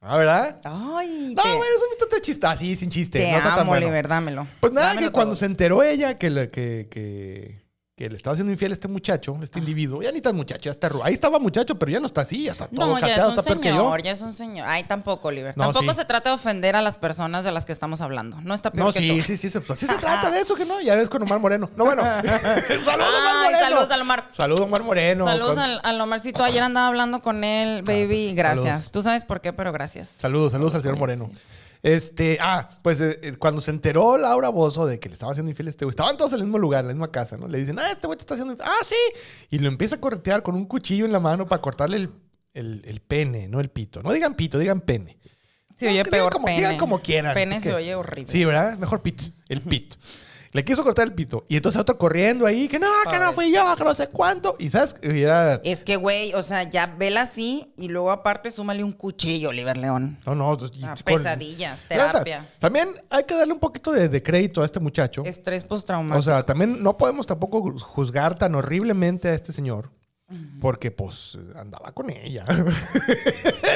[0.00, 0.60] Ah, ¿verdad?
[0.64, 3.18] Ay, No, te, güey, es un mito de chista, sí, sin chiste.
[3.18, 3.86] te no está tan amo, bueno.
[3.86, 4.46] Oliver, dámelo.
[4.60, 5.40] Pues nada, Dámelo que cuando todo.
[5.40, 7.64] se enteró ella que que, que,
[7.98, 9.40] que le estaba haciendo infiel a este muchacho, Ah.
[9.42, 12.20] este individuo, ya ni tan muchacho, ya está Ahí estaba muchacho, pero ya no está
[12.20, 14.66] así, ya está todo No, ya es cateado, un está señor, ya es un señor.
[14.68, 15.56] Ay, tampoco, Oliver.
[15.56, 15.98] No, tampoco sí.
[15.98, 18.40] se trata de ofender a las personas de las que estamos hablando.
[18.40, 19.20] No está peor No, que sí, tú.
[19.22, 21.40] sí, sí, sí, pues sí se trata de eso, que no, ya ves con Omar
[21.40, 21.68] Moreno.
[21.76, 22.02] No, bueno.
[22.84, 23.58] Saludos, Omar Moreno.
[23.60, 24.28] saludos al Omar.
[24.32, 25.24] Saludos, Omar Moreno.
[25.26, 26.44] Saludos Con- al, al Omarcito.
[26.44, 28.06] Ayer andaba hablando con él, baby.
[28.06, 28.64] pues, gracias.
[28.64, 28.90] saludos.
[28.92, 30.10] Tú sabes por qué, pero gracias.
[30.18, 31.28] Saludos, saludos al señor Moreno.
[31.82, 35.50] Este, ah, pues eh, eh, cuando se enteró Laura Bozo de que le estaba haciendo
[35.50, 37.46] infiel a este güey, estaban todos en el mismo lugar, en la misma casa, ¿no?
[37.48, 38.68] Le dicen, ah, este güey te está haciendo infiel.
[38.70, 38.96] Ah, sí.
[39.50, 42.10] Y lo empieza a corretear con un cuchillo en la mano para cortarle el,
[42.54, 44.02] el- el pene, no el pito.
[44.02, 45.18] No digan pito, digan pene.
[45.78, 46.56] Se No, oye digan peor como, pene.
[46.58, 47.34] digan como quieran.
[47.34, 48.26] Pene Es se oye horrible.
[48.26, 48.76] Sí, ¿verdad?
[48.78, 49.24] Mejor pito.
[49.48, 49.96] El pito.
[50.52, 51.44] Le quiso cortar el pito.
[51.48, 54.56] Y entonces otro corriendo ahí, que no, que no fui yo, que no sé cuánto.
[54.58, 55.60] Y sabes, y era.
[55.62, 59.76] Es que, güey, o sea, ya vela así y luego aparte súmale un cuchillo, Oliver
[59.76, 60.18] León.
[60.24, 60.56] No, no.
[60.56, 62.46] pues, Ah, con- pesadillas, terapia.
[62.58, 65.22] También hay que darle un poquito de, de crédito a este muchacho.
[65.24, 66.18] Estrés postraumático.
[66.20, 69.90] O sea, también no podemos tampoco juzgar tan horriblemente a este señor.
[70.60, 72.44] Porque, pues, andaba con ella.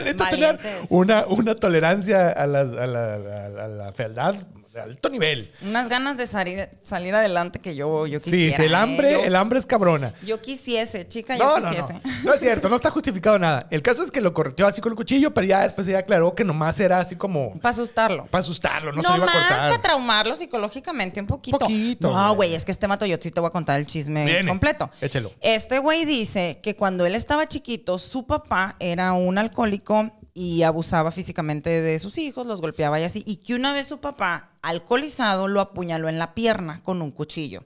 [0.04, 0.60] Necesitas tener
[0.90, 4.34] una, una tolerancia a la, a, la, a la- a la fealdad
[4.72, 5.52] de alto nivel.
[5.62, 8.56] Unas ganas de salir, salir adelante que yo, yo quisiera.
[8.56, 8.76] sí, el ¿eh?
[8.76, 10.14] hambre, Yo, el hambre es cabrona.
[10.24, 11.92] yo quisiese, chica, yo No, no, quisiese.
[11.92, 12.00] no.
[12.24, 13.66] No es cierto, no está justificado nada.
[13.70, 16.34] El caso es que lo correteó así con el cuchillo, pero ya después ella aclaró
[16.34, 18.24] que nomás era así como Para asustarlo.
[18.24, 19.58] para asustarlo, no, No, se lo iba a cortar.
[19.70, 21.58] para traumarlo psicológicamente un poquito.
[21.58, 22.36] Poquito, No, güey.
[22.36, 24.90] güey, es que este mato yo sí te voy a contar el chisme Viene, completo.
[25.00, 25.32] échelo.
[25.42, 31.10] Este güey dice que cuando él estaba chiquito, su papá era un alcohólico y abusaba
[31.10, 35.48] físicamente de sus hijos, los golpeaba y así, y que una vez su papá, alcoholizado,
[35.48, 37.64] lo apuñaló en la pierna con un cuchillo.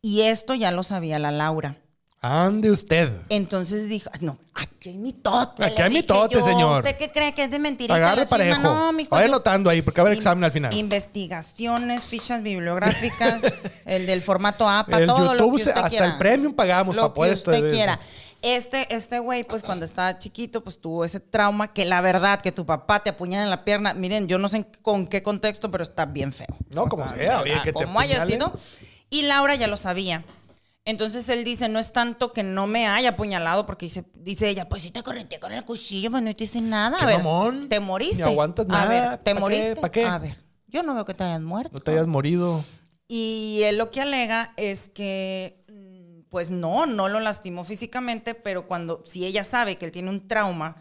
[0.00, 1.78] Y esto ya lo sabía la Laura.
[2.20, 3.12] Ande usted.
[3.28, 5.64] Entonces dijo, no, aquí hay mitote.
[5.64, 6.44] Aquí hay mitote, yo.
[6.44, 6.78] señor.
[6.84, 7.94] ¿Usted qué cree que es de mentira?
[7.94, 8.60] Agarre parejo.
[8.60, 10.74] No, mijo, Vaya anotando ahí, porque va a haber In- examen al final.
[10.74, 13.40] Investigaciones, fichas bibliográficas,
[13.86, 16.06] el del formato APA, El todo lo YouTube, que se- usted hasta quiera.
[16.06, 18.00] el premium pagamos Lo para poder que usted esto- quiera.
[18.42, 22.52] Este, este güey, pues cuando estaba chiquito, pues tuvo ese trauma que la verdad, que
[22.52, 25.82] tu papá te apuñala en la pierna, miren, yo no sé con qué contexto, pero
[25.82, 26.46] está bien feo.
[26.70, 28.52] No, como sea, oye, que te Como haya sido.
[29.10, 30.24] Y Laura ya lo sabía.
[30.84, 34.68] Entonces él dice, no es tanto que no me haya apuñalado, porque dice, dice ella,
[34.68, 36.96] pues sí te correteé con el cuchillo, pues no te hice nada.
[36.98, 37.68] Qué A ver, mamón.
[37.68, 38.22] te moriste.
[38.24, 39.10] Ni aguantas A nada.
[39.10, 39.76] ver, te moriste.
[39.76, 40.06] ¿Pa' qué?
[40.06, 40.36] A ver,
[40.66, 41.70] yo no veo que te hayas muerto.
[41.74, 42.64] No te hayas morido.
[43.06, 45.57] Y él lo que alega es que,
[46.30, 50.28] pues no, no lo lastimó físicamente, pero cuando, si ella sabe que él tiene un
[50.28, 50.76] trauma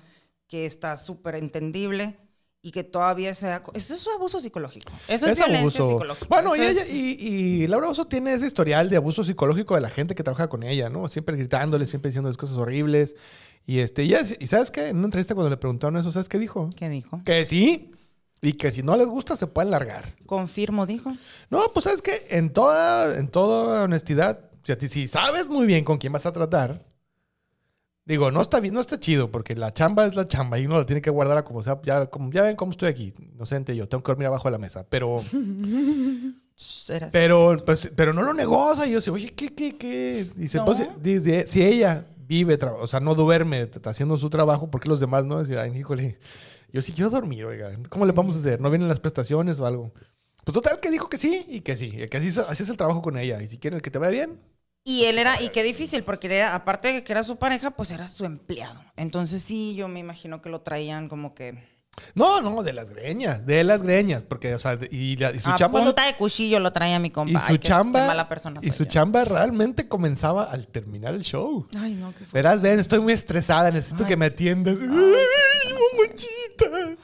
[0.48, 2.18] que está súper entendible
[2.62, 3.64] y que todavía sea...
[3.74, 4.92] Eso es abuso psicológico.
[5.08, 6.28] Eso es, violencia psicológica.
[6.30, 9.82] Bueno, y, ella, es- y, y Laura Oso tiene ese historial de abuso psicológico de
[9.82, 11.08] la gente que trabaja con ella, ¿no?
[11.08, 13.16] Siempre gritándole, siempre diciendo cosas horribles.
[13.66, 14.88] Y este, y ¿sabes qué?
[14.88, 16.70] En una entrevista cuando le preguntaron eso, ¿sabes qué dijo?
[16.76, 17.22] ¿Qué dijo?
[17.26, 17.92] Que sí.
[18.42, 20.16] Y que si no les gusta, se pueden largar.
[20.26, 21.12] Confirmo, dijo.
[21.50, 25.98] No, pues sabes que en toda, en toda honestidad, si, si sabes muy bien con
[25.98, 26.86] quién vas a tratar,
[28.06, 30.78] digo, no está bien, no está chido, porque la chamba es la chamba y uno
[30.78, 31.80] la tiene que guardar a como sea.
[31.84, 34.58] Ya, como, ya ven cómo estoy aquí, inocente yo, tengo que dormir abajo de la
[34.60, 34.86] mesa.
[34.90, 35.24] Pero.
[37.12, 38.68] Pero, pues, pero no lo negó.
[38.72, 40.28] O sea, yo decía, oye, ¿qué, qué, qué?
[40.36, 40.66] Dice, No.
[40.66, 44.90] pues, dice, si ella vive, o sea, no duerme t- haciendo su trabajo, ¿por qué
[44.90, 45.38] los demás no?
[45.38, 46.18] Decía, ay, híjole,
[46.74, 47.70] yo sí quiero dormir, oiga.
[47.90, 48.60] ¿Cómo le vamos a hacer?
[48.60, 49.94] ¿No vienen las prestaciones o algo?
[50.44, 53.04] Pues total que dijo que sí y que sí, que así, así es el trabajo
[53.04, 53.40] con ella.
[53.44, 54.42] Y si quieren que te vaya bien,
[54.90, 57.92] Y él era, y qué difícil, porque era, aparte de que era su pareja, pues
[57.92, 58.80] era su empleado.
[58.96, 61.62] Entonces sí, yo me imagino que lo traían como que
[62.16, 65.50] No, no, de las greñas, de las greñas, porque, o sea, y, la- y su
[65.50, 65.84] a chamba...
[65.84, 67.34] punta de cuchillo lo traía mi compa.
[67.34, 68.08] y Ay, su qué- qué chamba...
[68.08, 68.90] mala persona y su yo.
[68.90, 71.68] chamba realmente comenzaba al terminar el show.
[71.78, 72.28] Ay, no, qué fue.
[72.40, 74.10] Verás, ven, estoy muy estresada, necesito Ay.
[74.10, 74.78] que me atiendas.
[74.80, 76.96] ¡Ay, mamuchita!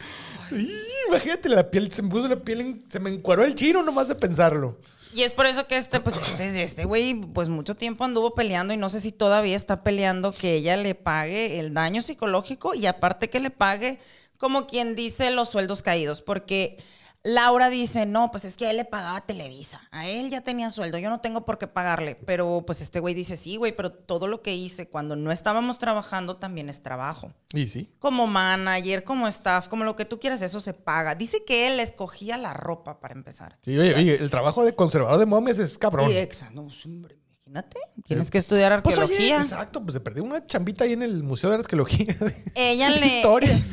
[1.09, 4.07] Imagínate, la piel, se me puso la piel, en- se me encuadró el chino nomás
[4.07, 4.77] de pensarlo.
[5.15, 8.73] Y es por eso que este, pues, este, este güey, pues mucho tiempo anduvo peleando
[8.73, 12.87] y no sé si todavía está peleando que ella le pague el daño psicológico y
[12.87, 13.99] aparte que le pague,
[14.37, 16.21] como quien dice, los sueldos caídos.
[16.21, 16.77] Porque
[17.25, 19.87] Laura dice, no, pues es que él le pagaba Televisa.
[19.91, 22.15] A él ya tenía sueldo, yo no tengo por qué pagarle.
[22.25, 25.79] Pero pues este güey dice, sí, güey, pero todo lo que hice cuando no estábamos
[25.79, 27.31] trabajando también es trabajo.
[27.53, 27.89] Y sí.
[27.99, 31.15] Como manager, como staff, como lo que tú quieras, eso se paga.
[31.15, 33.57] Dice que él escogía la ropa para empezar.
[33.63, 36.11] Sí, oye, oye, el trabajo de conservador de momias es cabrón.
[36.11, 37.77] Y exa, no, hombre, imagínate.
[38.05, 39.37] Tienes que estudiar Pues oye, arqueología.
[39.37, 42.13] exacto, pues se perdió una chambita ahí en el Museo de Arqueología.
[42.55, 43.05] Ella le.
[43.07, 43.57] Historia.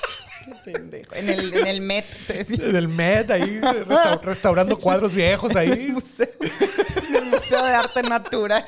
[0.64, 1.14] Pendejo.
[1.14, 2.04] En el, en el Met.
[2.28, 5.70] en el Met, ahí resta- restaurando cuadros viejos ahí.
[7.10, 8.64] En el Museo de Arte Natural.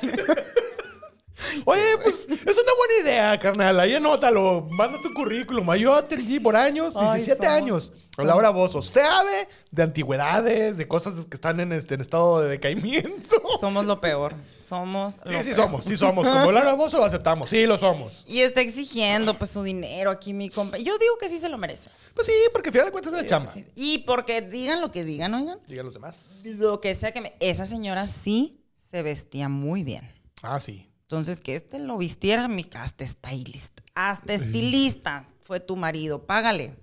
[1.65, 2.29] Oye, pues es
[2.59, 3.81] una buena idea, carnal.
[3.81, 4.69] Ahí anótalo.
[4.71, 5.75] Manda tu currículum.
[5.75, 7.93] Yo atendí por años, Ay, 17 somos- años.
[8.19, 13.43] Laura Bozo sabe de antigüedades, de cosas que están en, este, en estado de decaimiento.
[13.61, 14.35] Somos lo peor.
[14.73, 16.27] Somos lo Sí, sí somos, sí somos.
[16.27, 17.51] Como Laura Bozo lo aceptamos.
[17.51, 18.25] Sí, lo somos.
[18.27, 20.79] Y está exigiendo pues su dinero aquí mi compa.
[20.79, 21.91] Yo digo que sí se lo merece.
[22.15, 23.53] Pues sí, porque al final de cuentas es de chamba.
[23.53, 23.67] Sí.
[23.75, 25.59] Y porque digan lo que digan, oigan.
[25.69, 26.45] Digan los demás.
[26.57, 27.35] Lo que sea que me...
[27.39, 30.11] Esa señora sí se vestía muy bien.
[30.41, 30.89] Ah, sí.
[31.03, 33.81] Entonces, que este lo vistiera, mi hasta stylist.
[33.95, 36.25] Hasta estilista fue tu marido.
[36.25, 36.77] Págale.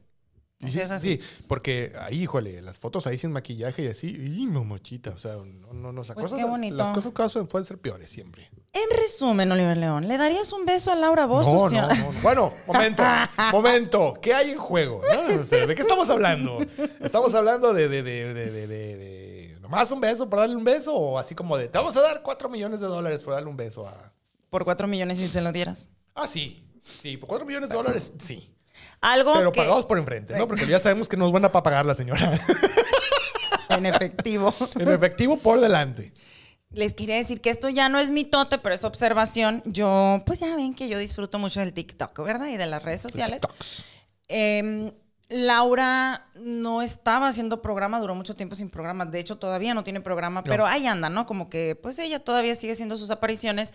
[0.62, 1.16] Y sí, sea, es así.
[1.16, 5.36] sí, porque ahí, híjole, las fotos ahí sin maquillaje y así, y momochita, o sea,
[5.38, 6.76] no, no, no, o sea, Pues cosas, qué bonito.
[6.76, 8.50] las cosas pueden ser peores siempre.
[8.74, 11.70] En resumen, Oliver León, ¿le darías un beso a Laura Bozo?
[11.70, 11.88] No.
[12.22, 13.04] Bueno, momento,
[13.54, 14.14] momento.
[14.22, 15.02] ¿Qué hay en juego?
[15.02, 15.42] no?
[15.42, 16.58] O sea, ¿De qué estamos hablando?
[17.00, 20.64] ¿Estamos hablando de, de, de, de, de, de- de nomás un beso por darle un
[20.66, 20.94] beso?
[20.94, 23.56] ¿O así como de, te vamos a dar cuatro millones de dólares por darle un
[23.58, 24.12] beso a...
[24.50, 25.88] Por cuatro millones si se lo dieras.
[26.16, 26.62] Ah, sí.
[26.82, 28.50] Sí, por cuatro millones de dólares, sí.
[29.02, 29.62] Algo Pero que...
[29.62, 30.48] pagados por enfrente, ¿no?
[30.48, 32.40] Porque ya sabemos que nos van a pagar la señora.
[33.70, 34.52] En efectivo.
[34.80, 36.12] en efectivo por delante.
[36.72, 39.62] Les quería decir que esto ya no es mitote, pero es observación.
[39.66, 42.48] Yo, pues ya ven que yo disfruto mucho del TikTok, ¿verdad?
[42.48, 43.42] Y de las redes sociales.
[44.28, 44.92] Eh,
[45.30, 49.06] Laura no estaba haciendo programa, duró mucho tiempo sin programa.
[49.06, 51.28] De hecho, todavía no tiene programa, pero ahí anda, ¿no?
[51.28, 53.72] Como que, pues ella todavía sigue haciendo sus apariciones.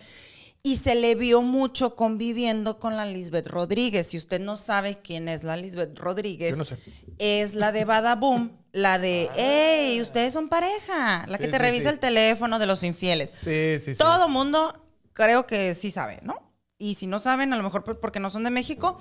[0.65, 4.07] Y se le vio mucho conviviendo con la Lisbeth Rodríguez.
[4.07, 6.79] Si usted no sabe quién es la Lisbeth Rodríguez, Yo no sé.
[7.19, 11.61] es la de Badaboom, la de, hey, ustedes son pareja, la que Sí, te sí,
[11.63, 11.89] revisa sí.
[11.89, 13.29] el teléfono de los infieles.
[13.29, 13.97] Sí, sí, sí.
[13.99, 14.73] Todo mundo
[15.13, 16.35] creo que sí sabe, ¿no?
[16.79, 18.97] Y si no saben, a lo mejor por- porque no son de México,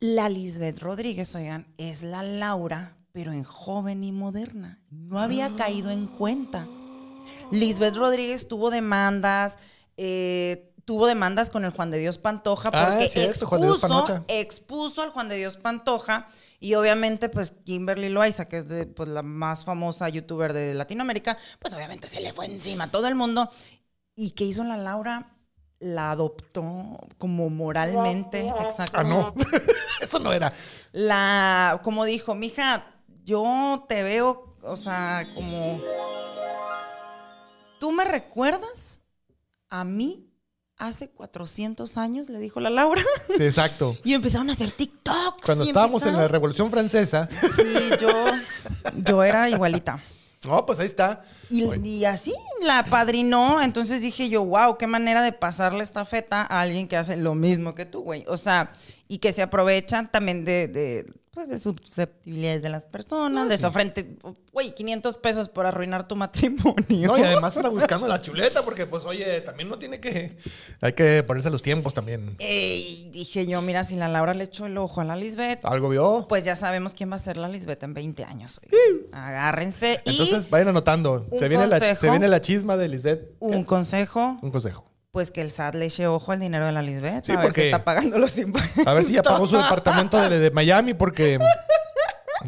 [0.00, 4.82] la Lisbeth Rodríguez, oigan, es la Laura, pero en joven y moderna.
[4.90, 6.68] No había caído en cuenta.
[7.50, 9.56] Lisbeth Rodríguez tuvo demandas,
[9.96, 14.24] eh, tuvo demandas con el Juan de Dios Pantoja Ah, porque expuso, Pantoja.
[14.28, 16.26] expuso al Juan de Dios Pantoja
[16.60, 21.36] y obviamente pues Kimberly Loaiza, que es de, pues, la más famosa youtuber de Latinoamérica,
[21.58, 23.48] pues obviamente se le fue encima a todo el mundo.
[24.14, 25.36] ¿Y qué hizo la Laura?
[25.80, 28.98] La adoptó como moralmente, exacto.
[28.98, 29.34] Ah, no.
[30.00, 30.52] Eso no era.
[30.92, 32.86] La, como dijo, mija,
[33.24, 35.78] yo te veo, o sea, como...
[37.80, 39.00] ¿Tú me recuerdas
[39.72, 40.28] a mí
[40.76, 42.28] hace 400 años?
[42.28, 43.02] Le dijo la Laura.
[43.36, 43.96] Sí, exacto.
[44.04, 45.44] Y empezaron a hacer TikToks.
[45.44, 47.28] Cuando estábamos en la Revolución Francesa.
[47.56, 48.10] Sí, yo,
[48.94, 50.02] yo era igualita.
[50.46, 51.24] No, pues ahí está.
[51.48, 53.62] Y, así la padrinó.
[53.62, 57.34] Entonces dije yo, wow, qué manera de pasarle esta feta a alguien que hace lo
[57.34, 58.24] mismo que tú, güey.
[58.28, 58.72] O sea,
[59.08, 63.70] y que se aprovechan también de, de, pues, de susceptibilidades de las personas, de su
[63.70, 64.16] frente.
[64.52, 67.08] Güey, 500 pesos por arruinar tu matrimonio.
[67.08, 70.36] No, y además anda buscando la chuleta porque, pues, oye, también no tiene que...
[70.82, 72.36] Hay que ponerse a los tiempos también.
[72.38, 75.88] Ey, dije yo, mira, si la Laura le echó el ojo a la Lisbeth, ¿Algo
[75.88, 76.26] vio?
[76.28, 78.60] pues ya sabemos quién va a ser la Lisbeth en 20 años.
[79.10, 80.02] Agárrense.
[80.04, 81.26] Entonces, y vayan anotando.
[81.30, 83.30] un Se viene, la, se viene la chisma de Lisbeth.
[83.40, 84.84] un consejo, Un consejo.
[85.12, 87.24] Pues que el SAT le eche ojo al dinero de la Lisbeth.
[87.26, 88.86] Sí, a ver porque- si está pagando los impuestos.
[88.86, 91.38] A ver si ya pagó su departamento de, de Miami porque...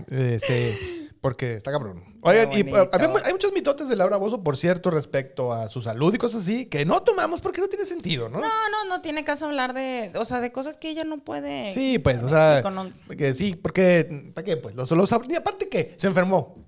[0.08, 0.74] Este...
[1.20, 2.02] Porque está cabrón.
[2.20, 2.88] Oigan, y eh,
[3.24, 6.66] hay muchos mitotes de Laura Bozo, por cierto, respecto a su salud y cosas así,
[6.66, 8.40] que no tomamos porque no tiene sentido, ¿no?
[8.40, 11.72] No, no, no tiene caso hablar de, o sea, de cosas que ella no puede.
[11.72, 14.58] Sí, pues, o sea, no- que sí, porque, ¿para qué?
[14.58, 16.66] Pues, los, los, y aparte que se enfermó.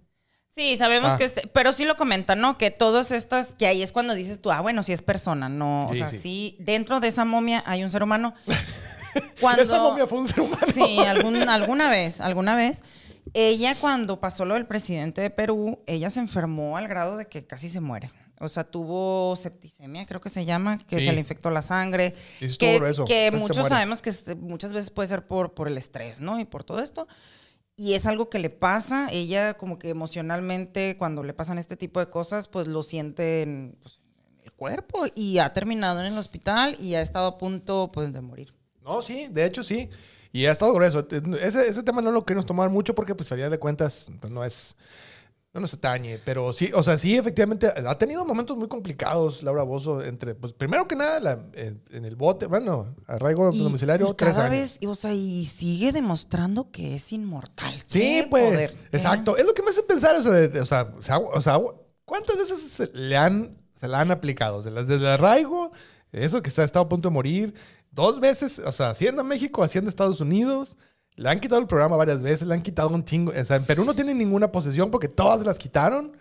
[0.56, 1.18] Sí, sabemos Ah.
[1.18, 2.56] que, es- pero sí lo comentan, ¿no?
[2.56, 5.86] Que todas estas, que ahí es cuando dices tú, ah, bueno, sí es persona, no,
[5.86, 6.18] o sea, sí.
[6.22, 6.56] sí.
[6.60, 8.34] dentro de esa momia hay un ser humano.
[9.40, 10.66] Cuando, Esa momia fue un ser humano.
[10.74, 12.82] Sí, algún- alguna vez, alguna vez.
[13.32, 17.46] Ella cuando pasó lo del presidente de Perú, ella se enfermó al grado de que
[17.46, 18.10] casi se muere.
[18.40, 21.06] O sea, tuvo septicemia, creo que se llama, que Sí.
[21.06, 22.14] se le infectó la sangre.
[22.40, 26.38] Que que muchos sabemos que muchas veces puede ser por, por el estrés, ¿no?
[26.38, 27.08] Y por todo esto.
[27.76, 29.08] Y es algo que le pasa.
[29.12, 33.76] Ella como que emocionalmente, cuando le pasan este tipo de cosas, pues lo siente en,
[33.82, 34.00] pues,
[34.38, 35.04] en el cuerpo.
[35.14, 38.54] Y ha terminado en el hospital y ha estado a punto, pues, de morir.
[38.82, 39.90] No, sí, de hecho sí.
[40.32, 41.06] Y ha estado grueso.
[41.40, 44.32] Ese, ese tema no lo queremos tomar mucho porque, pues, a final de cuentas, pues,
[44.32, 44.74] no es...
[45.56, 49.62] No nos atañe, pero sí, o sea, sí, efectivamente, ha tenido momentos muy complicados Laura
[49.62, 54.10] Bozo entre, pues, primero que nada, la- en, en el bote, bueno, arraigo Y, domiciliario,
[54.10, 54.78] y tres cada años.
[54.78, 57.72] vez, o sea, y sigue demostrando que es inmortal.
[57.86, 58.70] Sí, ¡Qué pues, poder!
[58.70, 58.88] ¿eh?
[58.92, 59.38] exacto.
[59.38, 62.90] Es lo que me hace pensar, o sea, de- o sea, o ¿cuántas veces se
[62.92, 64.62] le han, se la han aplicado?
[64.62, 65.72] De las del arraigo,
[66.12, 67.54] eso que se ha estado a punto de morir,
[67.90, 70.76] dos veces, o sea, haciendo México, haciendo Estados Unidos,
[71.16, 73.64] le han quitado el programa varias veces, le han quitado un chingo, o sea, en
[73.64, 76.16] Perú no tiene ninguna posesión porque todas las quitaron.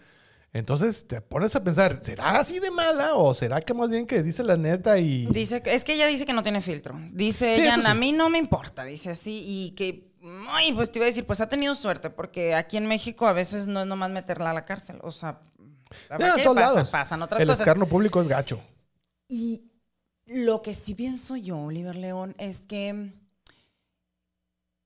[0.53, 4.23] Entonces te pones a pensar, ¿será así de mala o será que más bien que
[4.23, 5.25] dice la neta y...
[5.25, 6.97] Dice es que ella dice que no tiene filtro.
[7.11, 7.81] Dice Sí, ella, sí.
[7.85, 10.13] a mí no me importa, dice así, y que,
[10.51, 13.33] ay, pues te iba a decir, pues ha tenido suerte, porque aquí en México a
[13.33, 15.41] veces no es nomás meterla a la cárcel, o sea,
[15.91, 16.43] Ya, ¿sabes en qué?
[16.43, 16.89] todos Pasa- lados.
[16.89, 17.59] pasan otras el cosas.
[17.59, 18.61] escarno público es gacho.
[19.27, 19.73] Y
[20.25, 23.11] lo que sí pienso yo, Oliver León, es que...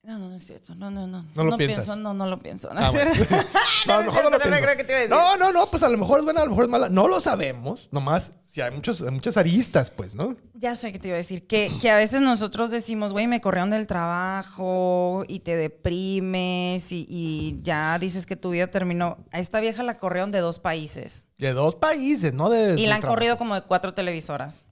[0.01, 0.73] No, no, no es cierto.
[0.75, 1.25] No, no, no.
[1.35, 1.85] No lo piensas.
[1.85, 2.73] pienso, no, no lo pienso.
[2.73, 3.11] No, Ah, bueno.
[3.85, 4.61] No, a lo es mejor no lo pienso.
[4.63, 5.09] creo que te iba a decir.
[5.15, 6.87] No, no, no, pues a lo mejor es buena, a lo mejor es mala.
[6.89, 10.35] No lo sabemos, nomás si hay, muchos, hay muchas aristas, pues, ¿no?
[10.53, 11.45] Ya sé que te iba a decir.
[11.47, 17.05] Que, que a veces nosotros decimos, güey, me corrieron del trabajo y te deprimes y,
[17.09, 19.17] y ya dices que tu vida terminó.
[19.31, 21.25] A esta vieja la corrieron de dos países.
[21.37, 22.49] De dos países, ¿no?
[22.49, 23.15] De Y la han trabajo.
[23.17, 24.65] corrido como de cuatro televisoras.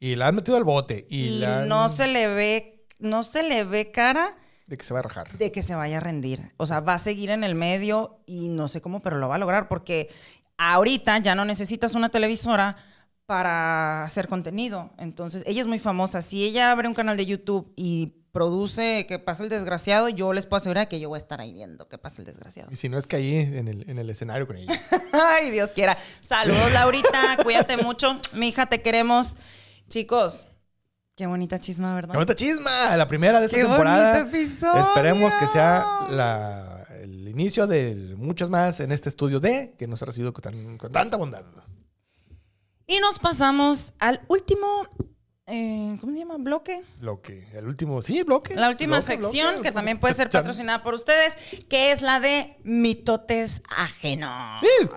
[0.00, 1.06] Y la han metido al bote.
[1.08, 4.36] Y, Y, la han- no se le ve, no se le ve cara
[4.68, 5.36] De que se va a rajar.
[5.36, 6.52] de que se vaya a rendir.
[6.58, 9.34] O sea, va a seguir en el medio y no sé cómo, pero lo va
[9.34, 10.08] a lograr porque
[10.58, 12.76] ahorita ya no necesitas una televisora
[13.26, 14.90] para hacer contenido.
[14.98, 16.22] Entonces, ella es muy famosa.
[16.22, 20.46] Si ella abre un canal de YouTube y produce que pasa el desgraciado, yo les
[20.46, 22.70] puedo asegurar que yo voy a estar ahí viendo que pasa el desgraciado.
[22.70, 24.72] Y si no es que ahí en el, en el escenario con ella.
[25.12, 25.96] Ay, Dios quiera.
[26.20, 27.38] Saludos, Laurita.
[27.42, 28.20] Cuídate mucho.
[28.34, 29.36] Mi hija, te queremos.
[29.88, 30.46] Chicos,
[31.18, 32.12] qué bonita chisma, ¿verdad?
[32.12, 32.96] ¡Qué bonita chisma!
[32.96, 34.20] La primera de esta Qué temporada.
[34.20, 34.80] episodio.
[34.82, 40.00] Esperemos que sea la- el inicio de muchos más en este estudio de que nos
[40.02, 41.44] ha recibido con, tan- con tanta bondad.
[42.86, 44.86] Y nos pasamos al último,
[45.46, 46.36] eh, ¿cómo se llama?
[46.38, 46.82] Bloque.
[47.00, 47.48] Bloque.
[47.52, 48.54] El último, sí, bloque.
[48.54, 49.72] La última Bloque, sección, bloque, que bloque.
[49.72, 51.36] también puede ser patrocinada por ustedes,
[51.68, 54.60] que es la de mitotes ajenos.
[54.60, 54.88] Sí.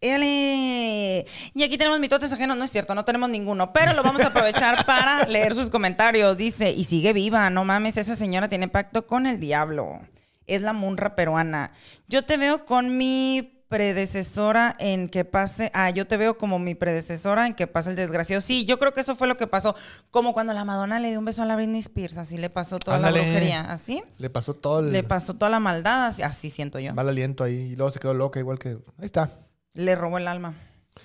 [0.00, 1.26] Ele.
[1.54, 4.28] Y aquí tenemos mitotes ajenos, no es cierto, no tenemos ninguno, pero lo vamos a
[4.28, 6.36] aprovechar para leer sus comentarios.
[6.36, 9.98] Dice, y sigue viva, no mames, esa señora tiene pacto con el diablo.
[10.46, 11.72] Es la munra peruana.
[12.08, 16.74] Yo te veo con mi predecesora en que pase, ah, yo te veo como mi
[16.74, 18.40] predecesora en que pase el desgraciado.
[18.40, 19.76] Sí, yo creo que eso fue lo que pasó,
[20.10, 22.78] como cuando la Madonna le dio un beso a la Britney Spears, así le pasó
[22.78, 23.18] toda Ándale.
[23.18, 24.02] la brujería, así.
[24.16, 26.94] Le pasó todo el Le pasó toda la maldad, así, así siento yo.
[26.94, 27.72] mal aliento ahí.
[27.72, 28.70] Y luego se quedó loca, igual que.
[28.70, 29.30] Ahí está.
[29.78, 30.54] Le robó el alma.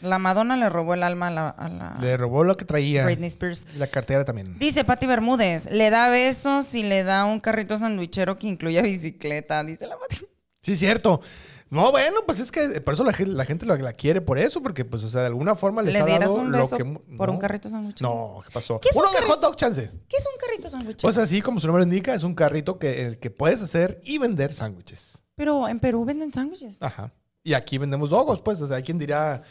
[0.01, 3.05] La Madonna le robó el alma a la, a la Le robó lo que traía.
[3.05, 3.67] Britney Spears.
[3.77, 4.57] La cartera también.
[4.57, 9.63] Dice Patti Bermúdez, le da besos y le da un carrito sandwichero que incluya bicicleta,
[9.63, 10.25] dice la Patti.
[10.63, 11.21] Sí, cierto.
[11.69, 14.61] No, bueno, pues es que por eso la, la gente la, la quiere por eso,
[14.63, 16.83] porque pues, o sea, de alguna forma les ¿Le ha dado un lo beso que...
[16.83, 18.09] mu- por un carrito sandwichero?
[18.09, 18.79] No, ¿qué pasó?
[18.79, 19.91] ¿Qué es Uno un de carri- hot dog chance.
[20.09, 21.01] ¿Qué es un carrito sandwichero?
[21.03, 24.01] Pues así como su nombre indica, es un carrito que, en el que puedes hacer
[24.03, 25.19] y vender sándwiches.
[25.35, 26.77] Pero en Perú venden sándwiches.
[26.81, 27.11] Ajá.
[27.43, 28.61] Y aquí vendemos dogos, pues.
[28.61, 29.43] O sea, hay quien dirá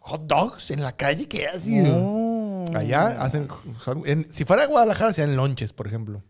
[0.00, 1.80] hot dogs en la calle, ¿qué así?
[1.86, 2.64] Oh.
[2.74, 3.48] Allá hacen...
[4.04, 6.22] en- si fuera Guadalajara, serían lonches, por ejemplo.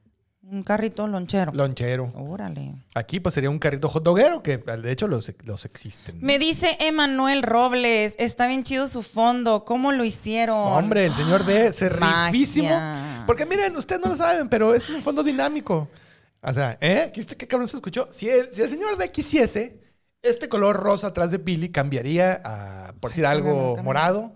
[0.50, 1.52] Un carrito lonchero.
[1.52, 2.10] Lonchero.
[2.14, 2.74] Órale.
[2.94, 6.16] Aquí pues sería un carrito hot doguero, que de hecho los, los existen.
[6.22, 10.56] Me dice Emanuel Robles, está bien chido su fondo, ¿cómo lo hicieron?
[10.56, 12.30] Hombre, el señor D se Magia.
[12.30, 12.70] rifísimo.
[13.26, 15.86] Porque miren, ustedes no lo saben, pero es un fondo dinámico.
[16.40, 17.10] O sea, ¿eh?
[17.12, 18.08] ¿Qué, qué cabrón se escuchó?
[18.10, 19.78] Si el, si el señor D quisiese,
[20.28, 24.32] este color rosa atrás de Pili cambiaría a, por decir algo, morado.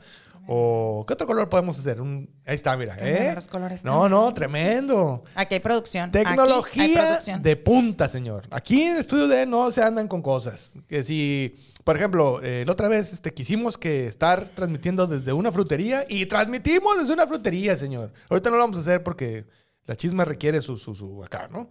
[0.49, 2.01] O, ¿qué otro color podemos hacer?
[2.01, 2.97] Un, ahí está, mira.
[2.99, 3.33] ¿eh?
[3.35, 5.23] los colores No, no, tremendo.
[5.37, 6.11] Aquí hay producción.
[6.15, 7.43] Hay Tecnología producción.
[7.43, 8.49] de punta, señor.
[8.51, 10.75] Aquí en el estudio de no se andan con cosas.
[10.89, 15.53] Que si, por ejemplo, eh, la otra vez este, quisimos que estar transmitiendo desde una
[15.53, 18.13] frutería y transmitimos desde una frutería, señor.
[18.29, 19.47] Ahorita no lo vamos a hacer porque
[19.87, 21.71] la chisma requiere su, su, su acá, ¿no?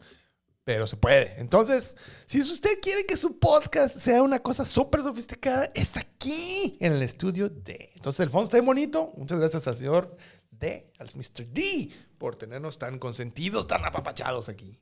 [0.64, 1.39] Pero se puede.
[1.39, 1.97] Entonces,
[2.28, 7.01] si usted quiere que su podcast sea una cosa súper sofisticada, es aquí, en el
[7.01, 7.89] estudio D.
[7.95, 9.12] Entonces, el fondo está bonito.
[9.18, 10.16] Muchas gracias al señor
[10.51, 11.47] D, al Mr.
[11.47, 11.89] D,
[12.20, 14.80] por tenernos tan consentidos, tan apapachados aquí.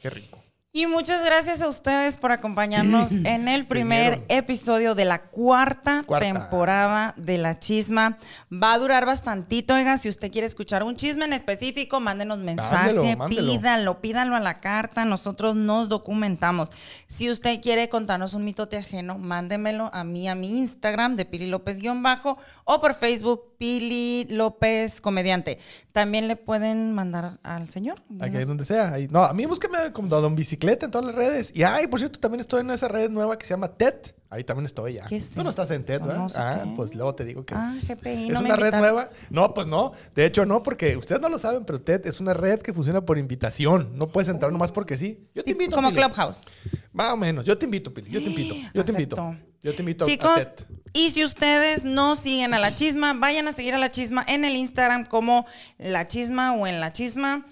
[0.00, 0.42] Qué rico.
[0.74, 6.02] Y muchas gracias a ustedes por acompañarnos Sí, en el primer episodio de la cuarta,
[6.06, 6.26] Cuarta.
[6.32, 8.16] temporada de La Chisma.
[8.50, 9.98] Va a durar bastantito, oiga.
[9.98, 13.52] Si usted quiere escuchar un chisme en específico, mándenos mensaje, Mándelo, mándelo.
[13.52, 15.04] pídalo, pídalo a la carta.
[15.04, 16.70] Nosotros nos documentamos.
[17.06, 21.48] Si usted quiere contarnos un mitote ajeno, mándemelo a mí, a mi Instagram de Pili
[21.50, 25.58] López-bajo o por Facebook Pili López Comediante.
[25.92, 28.02] También le pueden mandar al señor.
[28.22, 28.94] Aquí donde sea.
[28.94, 31.52] Ahí- No, a mí búsqueme como Don Bicicleta en todas las redes.
[31.54, 33.94] Y ay, por cierto, también estoy en esa red nueva que se llama TED.
[34.30, 35.04] Ahí también estoy ya.
[35.06, 36.00] ¿Qué es Tú no estás en TED?
[36.00, 36.16] ¿verdad?
[36.16, 36.96] No sé ah, qué pues es.
[36.96, 37.86] luego te digo que Ah, es.
[37.88, 39.10] GPI, es no una red nueva.
[39.28, 39.92] No, pues no.
[40.14, 43.04] De hecho, no, porque ustedes no lo saben, pero TED es una red que funciona
[43.04, 43.90] por invitación.
[43.94, 45.28] No puedes entrar nomás porque sí.
[45.34, 45.76] Yo te invito.
[45.76, 46.00] Como Pili.
[46.02, 46.44] Clubhouse.
[46.92, 47.44] Más o menos.
[47.44, 48.10] Yo te invito, Pili.
[48.10, 48.54] Yo te invito.
[48.72, 49.36] Yo te invito.
[49.62, 50.48] Yo te invito a TED.
[50.94, 54.44] y si ustedes no siguen a La Chisma, vayan a seguir a La Chisma en
[54.44, 55.46] el Instagram como
[55.78, 57.46] La Chisma o en La Chisma.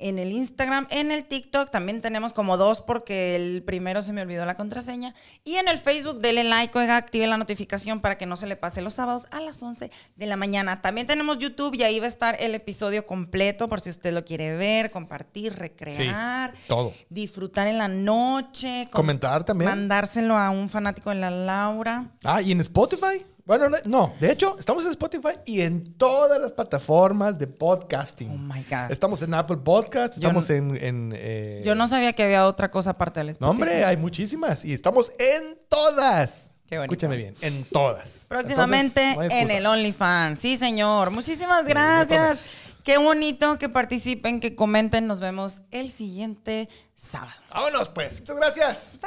[0.00, 4.22] En el Instagram, en el TikTok también tenemos como dos porque el primero se me
[4.22, 5.14] olvidó la contraseña.
[5.44, 8.54] Y en el Facebook, denle like, oiga, active la notificación para que no se le
[8.56, 10.80] pase los sábados a las 11 de la mañana.
[10.82, 14.24] También tenemos YouTube y ahí va a estar el episodio completo por si usted lo
[14.24, 16.92] quiere ver, compartir, recrear, todo.
[17.10, 19.68] disfrutar en la noche, com- Comentar también.
[19.68, 22.10] Mandárselo a un fanático de la Laura.
[22.24, 23.24] Ah, y en Spotify.
[23.48, 28.30] Bueno, no, no, de hecho, estamos en Spotify y en todas las plataformas de podcasting.
[28.30, 28.90] Oh my God.
[28.90, 30.76] Estamos en Apple Podcast, Yo estamos en...
[30.76, 33.50] en, eh, Yo no sabía que había otra cosa aparte del No, Spotify.
[33.50, 36.50] hombre, hay muchísimas y estamos en todas.
[36.66, 36.92] Qué bonito.
[36.92, 38.26] Escúchame bien, en todas.
[38.28, 40.38] Próximamente Entonces, no en el OnlyFans.
[40.38, 41.10] Sí, señor.
[41.10, 42.74] Muchísimas gracias.
[42.84, 45.06] Qué bonito que participen, que comenten.
[45.06, 47.40] Nos vemos el siguiente sábado.
[47.50, 48.20] Vámonos pues.
[48.20, 49.00] Muchas gracias.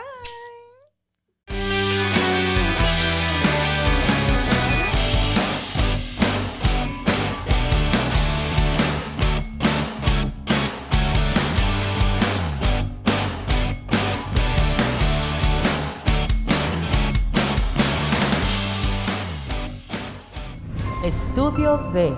[21.12, 22.16] Estudio D.